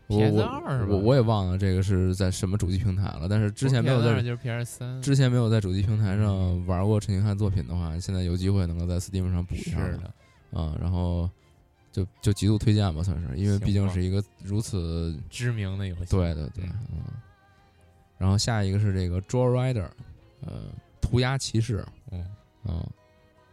[0.08, 0.92] 我 PS 我二是吧？
[0.92, 11.30] 我我也忘了这个是在什么主机平台了，但是之前没有在就是 PS 三，之前没有在主机平台上玩过陈星汉作品的话，现在有机会能够在 Steam 上补一下的，啊，然后
[11.94, 16.06] 就就极度推荐吧，算是，因为毕竟是一个如此知名的游戏。
[16.10, 17.04] 对对对，嗯嗯。
[18.18, 19.88] 然后下一个是这个 Draw Rider，
[20.42, 20.64] 呃，
[21.00, 22.26] 涂鸦骑士，嗯，
[22.66, 22.84] 嗯，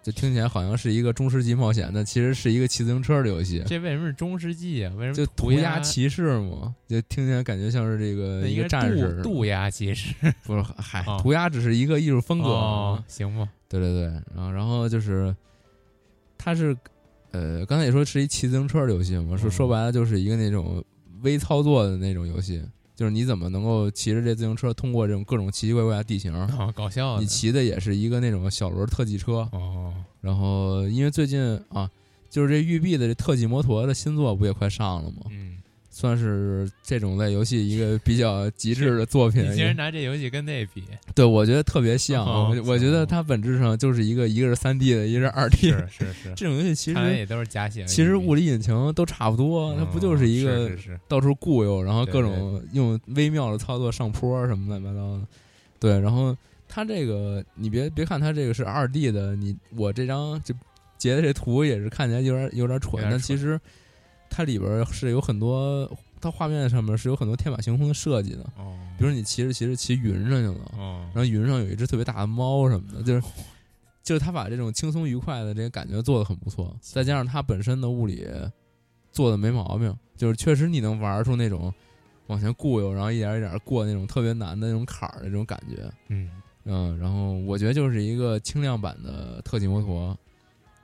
[0.03, 3.63] 就听起来好像是一个中世纪冒险，但其实是一个骑自行车的游戏。
[3.67, 4.93] 这为什么是中世纪啊？
[4.97, 10.15] 为什么就涂涂鸦骑士嘛，就听起来感觉像是这个一个战士似的，渡渡鸦骑士？
[10.45, 15.35] 不是，嗨哦，涂鸦只是一个艺术风格哦，行吧，对对对，然后然后就是，
[16.39, 16.77] 它是，
[17.33, 20.85] 呃，刚才也说是一骑自行车的游戏嘛，说嗯说白了就是一个那种
[21.23, 22.63] 微操作的那种游戏，
[22.97, 27.21] 就是你怎么能够骑着这自行车通过这种各种奇奇怪怪的地形，哦，搞笑的。
[27.21, 31.89] 你骑的也是一个那种小轮特技车，哦，然后因为最近啊，
[32.29, 35.27] 就是这育碧的这特技摩托的新作不也快上了吗？
[35.31, 35.59] 嗯，
[36.01, 39.55] 算是这种类游戏一个比较极致的作品你。
[39.55, 40.83] 竟然拿这游戏跟那比，
[41.15, 45.87] 对，我觉得特别像，哦我我觉得它本质上就是一个一个是三 D 的，一个是二 D 的。
[45.89, 47.87] 是是是，这种游戏其实也都是假写的。
[47.87, 50.71] 其实物理引擎都差不多，它不就是一个
[51.07, 55.27] 到处固有，然后各种用微妙的操作上坡什么乱七八糟的。
[55.79, 56.35] 对，然后
[56.67, 60.55] 它这个你别别看它这个是二 D 的，你我这张就
[60.97, 63.61] 截的这图也是看起来有点有点蠢，有点蠢但其实
[64.31, 68.43] 它里边是有很多，它画面上面是有很多天马行空的设计的。
[68.57, 71.05] 哦，比如你骑着骑着骑云上去了，哦。
[71.13, 73.23] 然，后云上有一只特别大的猫什么的，就是
[74.03, 78.27] 就是他把这种轻松愉快的这个感觉做的很不错，再加上他本身的物理
[79.13, 81.75] 做的没毛病，就是确实你能玩出那种
[82.29, 86.31] 往前固悠，然后一点一点过那种特别难的那种坎儿的这种感觉，嗯，
[86.65, 90.17] 嗯，然后我觉得就是一个轻量版的特技摩托，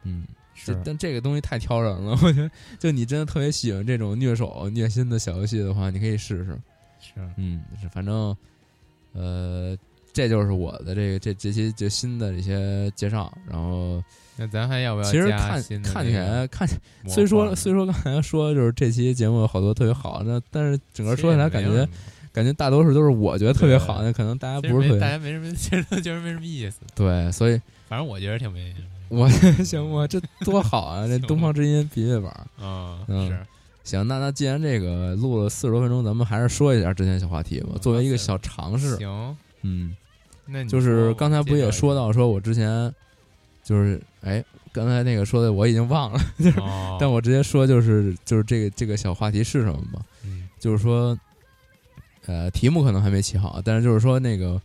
[0.02, 0.26] 嗯。
[0.56, 6.58] 是这但这个东西太挑人了， 我觉得，就你真的特别喜欢这种虐手虐心的小游戏的话，你可以试试。
[6.98, 8.36] 是，嗯，是反正，
[9.12, 9.76] 呃，
[10.12, 13.32] 这就是我的这个这这些就新的这些介绍。
[13.48, 14.02] 然后，
[14.36, 16.66] 那咱还要不要其实看看起来看，
[17.06, 21.86] 虽说虽说刚才说就是这期节目有好多特别好，那但是整个说起来感觉
[22.32, 26.80] 感觉大多数都是我觉得特别好，那可能大家不是特别大家没什么， 其实都觉得没什么意思。
[26.94, 28.74] 对，所以反正我觉得挺没
[29.08, 29.28] 我
[29.64, 31.06] 行我这多好啊！
[31.08, 32.24] 这东方之音笔记本。
[32.66, 33.38] 啊，嗯是
[33.84, 38.96] 行，那那既然这个录了四十多分钟，咱们还是说一下之前小话题吧，嗯作为一个小尝试。
[38.96, 39.36] 行。
[39.62, 39.94] 嗯，
[40.44, 42.92] 那就是刚才不也说到，说我之前
[43.62, 46.20] 就是哎，刚才那个说的我已经忘了，
[46.58, 50.00] 哦，但我直接说就是就是这个这个小话题是什么吧？
[50.24, 51.16] 嗯就是说，
[52.26, 54.60] 呃，题目可能还没起好，但是就是说那个，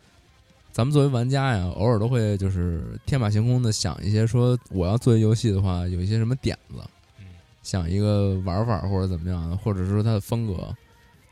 [0.71, 6.81] 咱们作为玩家呀，偶尔都会就是天马行空的想一些，说我要做游戏的话，有一些什么点子，
[7.19, 7.25] 嗯。
[7.63, 10.75] 想一个玩法或者怎么样的，或者说它的风格，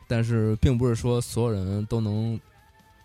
[0.08, 2.40] 但是并不是说所有人都能。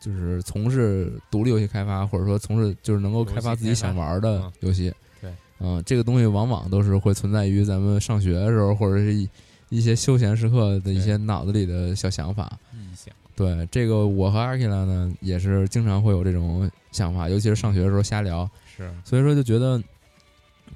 [0.01, 9.27] 就是从事独立游戏开发，或者说从事就是能够开发自己想玩的游戏，对，嗯，这个东西往往都是会存在于咱们上学的时候，或者是一
[9.71, 12.59] 一些休闲时刻的一些脑子里的小想法。
[12.75, 19.83] 臆想，对，这个我和阿 k 拉呢也是经常会有这种想法，尤其是上学的时候瞎聊，是所以说就觉得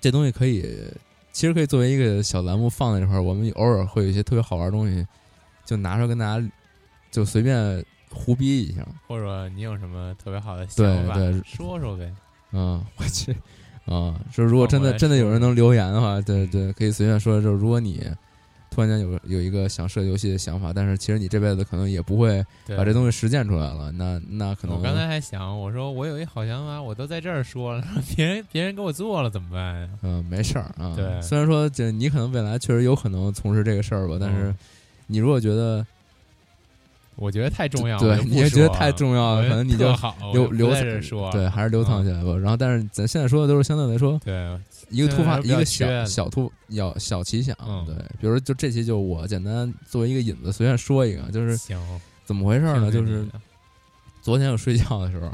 [0.00, 0.64] 这东西可以，
[1.32, 5.06] 其实可以作为一个小栏目放在这块儿，我们偶尔会有一些特别好玩的东西，
[5.64, 6.50] 就拿出来跟大家
[7.10, 8.84] 就随便胡逼一下。
[9.06, 12.12] 或者你有什么特别好的对想法，对说说呗。
[12.52, 13.32] 嗯，我去，
[13.84, 17.40] 啊，说如果真的真的有人能留言的话，对对，可以随便说。
[17.40, 18.02] 就是如果你
[18.78, 22.44] 突然间有有一个想设计游戏的想法，但是其实你这辈子可能也不会
[22.76, 27.82] 把这东西实践出来了，那那可能我刚才还想，我说我有一好想法，我都在这儿说了，
[28.14, 29.88] 别人别人给我做了怎么办呀？
[30.02, 30.94] 嗯没事儿啊。
[30.94, 34.56] 对虽然说这你可能未来确实有可能从事这个事儿吧，但是嗯
[35.08, 35.84] 你如果觉得
[37.18, 39.88] 我觉得太重要，对你也觉得太重要了可能你就
[40.32, 42.38] 留在留藏这儿说，对，还是流淌嗯起来吧。
[42.38, 44.58] 然后，但是咱现在说的都是相对来说对，
[44.88, 51.58] 一个突发一个小小突要小奇想，嗯对，比如就这期就我简单作为一个引子，随便说一个，就是，
[52.24, 52.90] 怎么回事呢？
[52.90, 53.26] 就是
[54.22, 55.28] 昨天我睡觉的时候，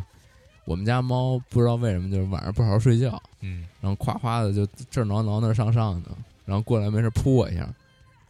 [0.65, 6.09] 我们家猫不知道为什么就是晚上不好好睡觉，嗯然后夸夸的就这儿挠挠那儿上上的，
[6.47, 7.69] 然后过来没事扑我一下，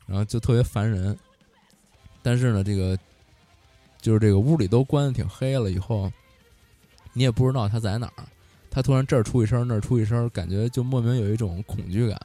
[0.07, 1.17] 然后就特别烦人。
[2.23, 2.99] 但是呢，这个
[4.05, 6.13] 就是这个屋里都关的挺黑了，以后
[7.15, 8.25] 你也不知道他在哪儿，
[8.71, 12.21] 他突然这儿出一声那儿出一声，感觉就莫名有一种恐惧感，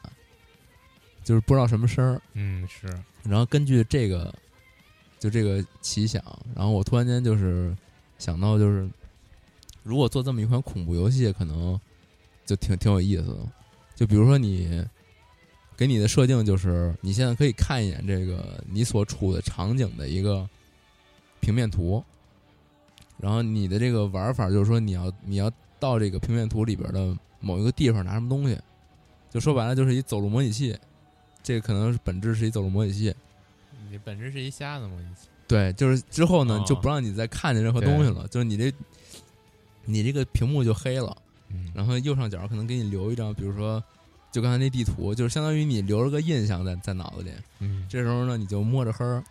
[1.24, 2.22] 就是不知道什么声儿。
[2.34, 2.86] 嗯是，
[3.24, 4.36] 然后根据这个，
[5.20, 6.22] 就这个奇想，
[6.54, 7.74] 然后我突然间就是
[8.18, 8.86] 想到，就是
[9.82, 11.80] 如果做这么一款恐怖游戏，可能
[12.46, 13.38] 就挺挺有意思的。
[13.96, 14.86] 就比如说你
[15.78, 20.46] 给你的设定就是你现在可以看一眼这个你所处的场景的一个
[21.40, 22.04] 平面图，
[23.18, 28.58] 然后你的这个玩法就是说你要你要到这个平面图里边的某一个地方拿什么东西，
[29.30, 30.78] 就说白了就是一走路模拟器，
[31.42, 33.14] 这个可能是本质是一走路模拟器。
[33.90, 38.72] 你本质是一瞎子模拟器对，就是之后呢哦就不让你再看见任何东西了，就是你这
[39.86, 41.16] 你这个屏幕就黑了。
[41.52, 43.84] 嗯然后右上角可能给你留一张，比如说，
[44.32, 47.32] 就刚才那地图，就是相当于你留了个印象在在脑子里。
[47.58, 49.24] 嗯这时候呢，你就摸着黑儿，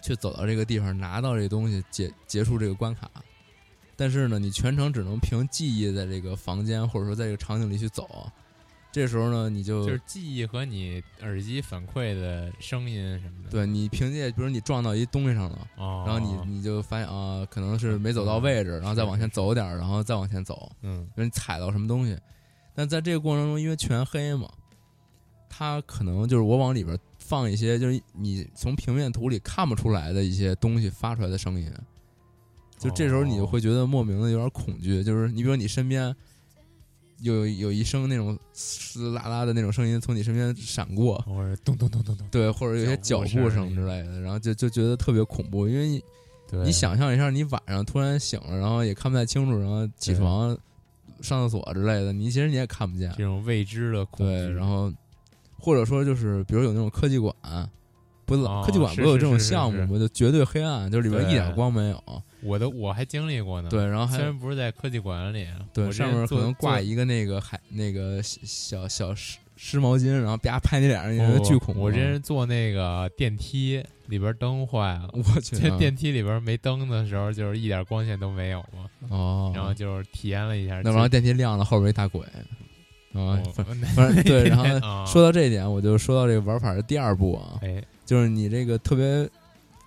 [0.00, 3.10] 去走到这个地方，拿到这东西，结结束这个关卡。
[3.96, 8.30] 但是呢，你全程只能凭记忆在这个房间或者说在这个场景里去走。
[8.92, 13.50] 这时候呢，你就就是记忆和你耳机反馈的声音什么的。
[13.50, 20.72] 对你凭借，比如你撞到一东西上了，哦，然后你你就发现啊，可能是没走到位置，然后再往前走点儿，然后再往前走。
[20.80, 22.18] 嗯比如你踩到什么东西，
[22.74, 24.48] 但在这个过程中，因为全黑嘛，
[25.46, 31.70] 它可能就是我往里边放一些，就是你从平面图里看不出来的一些东西发出来的声音，
[32.78, 36.14] 就这时候你就会觉得莫名的有点恐惧，就是你比如你身边
[37.20, 46.02] 有有一声那种嘶啦啦的那种声音从你身边闪过，或者咚咚咚咚咚，对，或者有些脚脚步步声声之类的，然后就就觉得特别恐怖，因为你
[46.64, 50.56] 你想象一下，你晚上突然醒了，然后也看不太清楚，然后起床、
[51.22, 53.12] 上厕所之类的，你其实你也看不见。
[53.16, 54.26] 这种未知的恐。
[54.26, 54.92] 惧，对，然后
[55.66, 57.34] 或者说就是，比如有那种科技馆，
[58.24, 59.98] 不是、哦科技馆是不有这种项目吗？
[59.98, 62.22] 就绝对黑暗，就是里边一点光没有。
[62.40, 63.68] 我都我还经历过呢。
[63.68, 71.80] 对，然后还虽然不是在科技馆里，对我上面可能挂一个那个海那个小小湿湿毛巾，然后啪拍你脸上，你觉得巨恐怖。
[71.80, 80.80] 我之前坐那个电梯里边灯坏了，我去这电梯里边没灯的时候，就是一点光线都没有嘛，哦，然后就是体验了一下。
[80.84, 82.24] 那完了电梯亮了，后边一大鬼。
[83.16, 83.52] 啊，哦
[83.94, 89.28] 反对，然后啊说到这一点，我就说到这个玩法的第二步啊，哎，就是你这个特别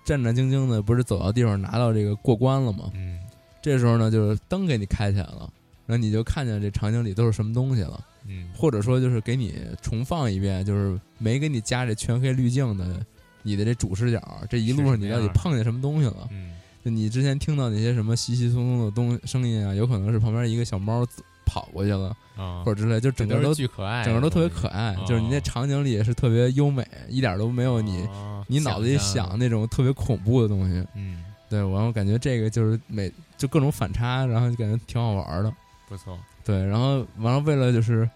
[0.04, 2.90] 战战兢兢的，不是走到地方拿到这个过关了吗？
[2.94, 3.18] 嗯
[3.62, 5.50] 这时候呢，就是灯给你开起来了，
[5.86, 13.04] 然后你就看见这场景里都是什么东西了，嗯，或者说就是给你重放一遍，就是没给你加这全黑滤镜的
[13.42, 16.28] 你的这主视角，这一路上你到底碰见什么东西了？
[16.30, 16.52] 嗯
[16.82, 21.06] 就你之前听到那些什么稀稀松松的东声音啊，有可能是旁边一个小猫
[21.50, 30.84] 跑过去了，啊，或者之类，就整个都巨可爱整个都特别可爱，哦就是你那场景里也是特别优美，一点都没有你、哦你脑子里想想那种特别恐怖的东西。
[30.94, 31.24] 嗯。
[31.48, 35.52] 对，然后感觉这个就是每就各种反差，然后就感觉挺好玩的。
[35.88, 38.08] 不错，对，然后完了，为了就是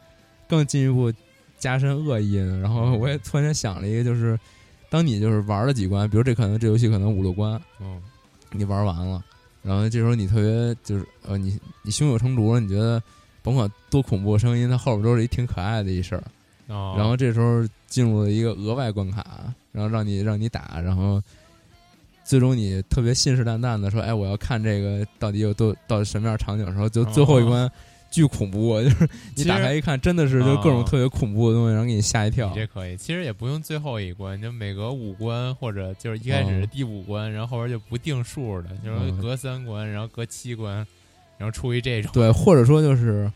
[0.48, 1.12] 更进一步
[1.58, 4.38] 加深恶意呢，然后我也突然间想了一个，就是
[4.90, 8.00] 当你就是玩了几关，比如这可能这游戏可能五六关，嗯。
[8.50, 9.20] 你玩完了，
[9.62, 13.02] 然后这时候你特别就是呃，你你胸有成竹了，你觉得
[13.44, 16.24] 甭管多恐怖的声音，它后边都是一挺可爱的一事儿。
[16.68, 21.22] 哦，然后这时候进入了一个额外关卡，然后让你让你打，然后
[22.24, 26.64] 最终你特别信誓旦旦的说：“哎，我要看这个到底有多到底什么样场景。
[26.64, 27.70] 的时候，就最后一关
[28.10, 30.84] 巨恐怖，就是你打开一看，真的是就各种哦。
[30.88, 32.54] 特别恐怖的东西，然后给你吓一跳你。
[32.54, 40.86] 这可以，其实也不用最后一关，就每隔五关或者就是一开始是第五关，然后后边就不定数的，就是嗯隔三关，然后隔七关，
[41.38, 42.10] 然后出于这种。
[42.12, 43.30] 对，或者说就是。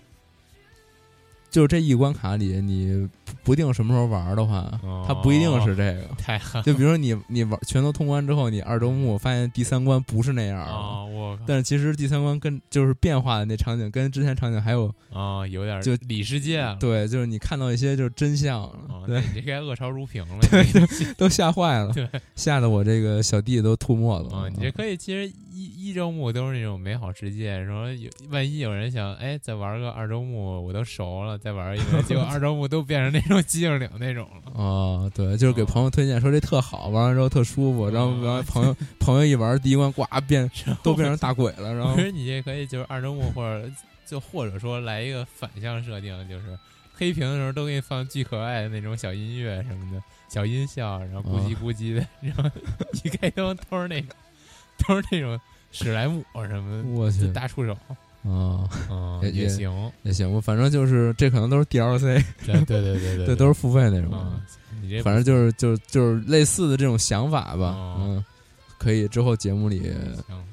[1.51, 6.03] 就是这一关卡里，你不不定什么时候玩的话，哦它不一定是这个。
[6.19, 11.05] 太狠就比如说你你玩全都通关之后，你二周目发现第三关不是那样了，啊！
[11.05, 16.77] 我靠但是其实第三关跟就是变化的那场景跟之前场景还有啊，有点就里世界了。
[16.79, 20.39] 对，就是你看到一些就是真相了，啊，对，你这该恶潮如萍了。
[21.17, 24.37] 都吓坏了对，吓得我这个小弟都吐沫子了。
[24.37, 34.53] 啊，你这可以，其实一一周目都是那种美好世界，说有万一有人想，哎，再玩个二周目，我都熟了，再玩一个，结果二周目都变成那种寂静岭那种了。
[34.55, 40.49] 哦，对，就是给朋友推荐说这特好，玩完之后特舒服，然后嗯然后朋友朋友一玩第一关，呱变
[40.85, 43.69] 都变成大鬼了，然后其实你也可以就是二周目，或者
[44.07, 46.57] 就或者说来一个反向设定，就是
[46.95, 52.45] 黑屏的时候都给你放巨可爱的那种小音乐什么的，小音效，然后咕叽咕叽的，然后
[53.03, 54.11] 一开灯都是那种
[54.87, 55.39] 都是那种
[55.73, 64.11] 史莱姆什么的，我去大触手，啊嗯，也也也行，也行我，反正就是这可能都是 DLC，对对对对对对， 都是付费那种。
[64.13, 64.41] 嗯，
[64.83, 68.25] 你这反正就是就是就是类似的这种想法吧，哦嗯，
[68.79, 69.81] 可以之后节目里
[70.27, 70.45] 行，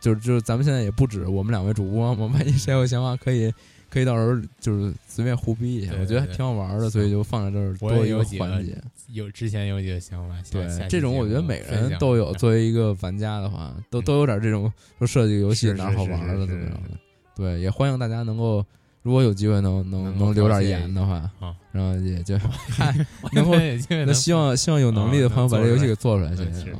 [0.00, 3.52] 就是就是咱们现在也不止我们两位主播嘛，万一谁有想法可以
[3.92, 8.74] 可以到时候就是随便胡逼一下，对我觉得还挺好玩的，所以就放在这儿多一个环节。
[9.12, 12.32] 有之前有几个想法，下对这种，我觉得每个人都有。
[12.34, 16.96] 作为一个玩家的话，都嗯都有点这种说设计游戏哪好玩的怎么样的。
[17.36, 18.64] 对，也欢迎大家能够
[19.02, 22.38] 如果有机会能能能留点言的话啊，然后也就
[22.70, 22.94] 嗨，
[23.32, 23.54] 能够
[23.88, 26.72] 那希望希望有能力的朋友把这游戏给做出来，对行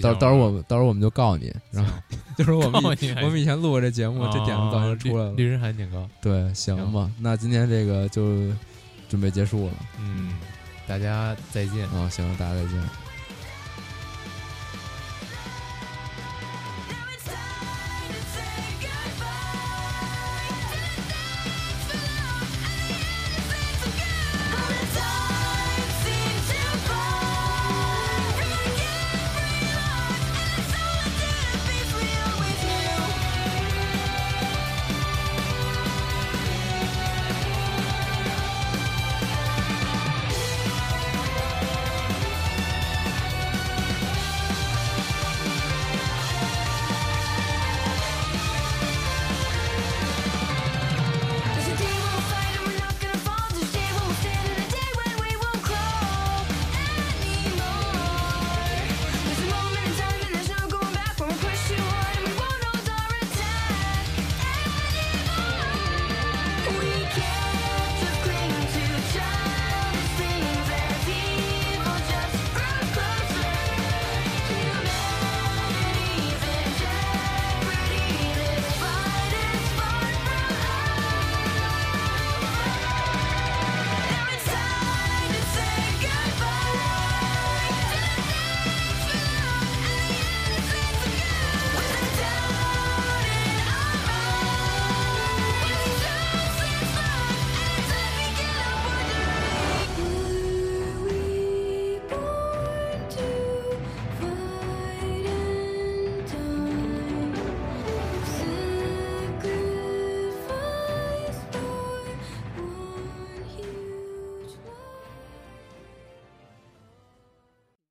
[0.00, 1.92] 到到时候我们到时候我们就告你，然后
[2.36, 2.82] 就是我们
[3.22, 5.32] 我们以前录过这节目，这点子早就出来了。
[5.32, 6.08] 律师还挺高。
[6.20, 8.48] 对，行吧，那今天这个就
[9.08, 10.34] 准备结束了嗯，
[10.86, 11.88] 大家再见。
[11.90, 12.82] 啊，行，大家再见。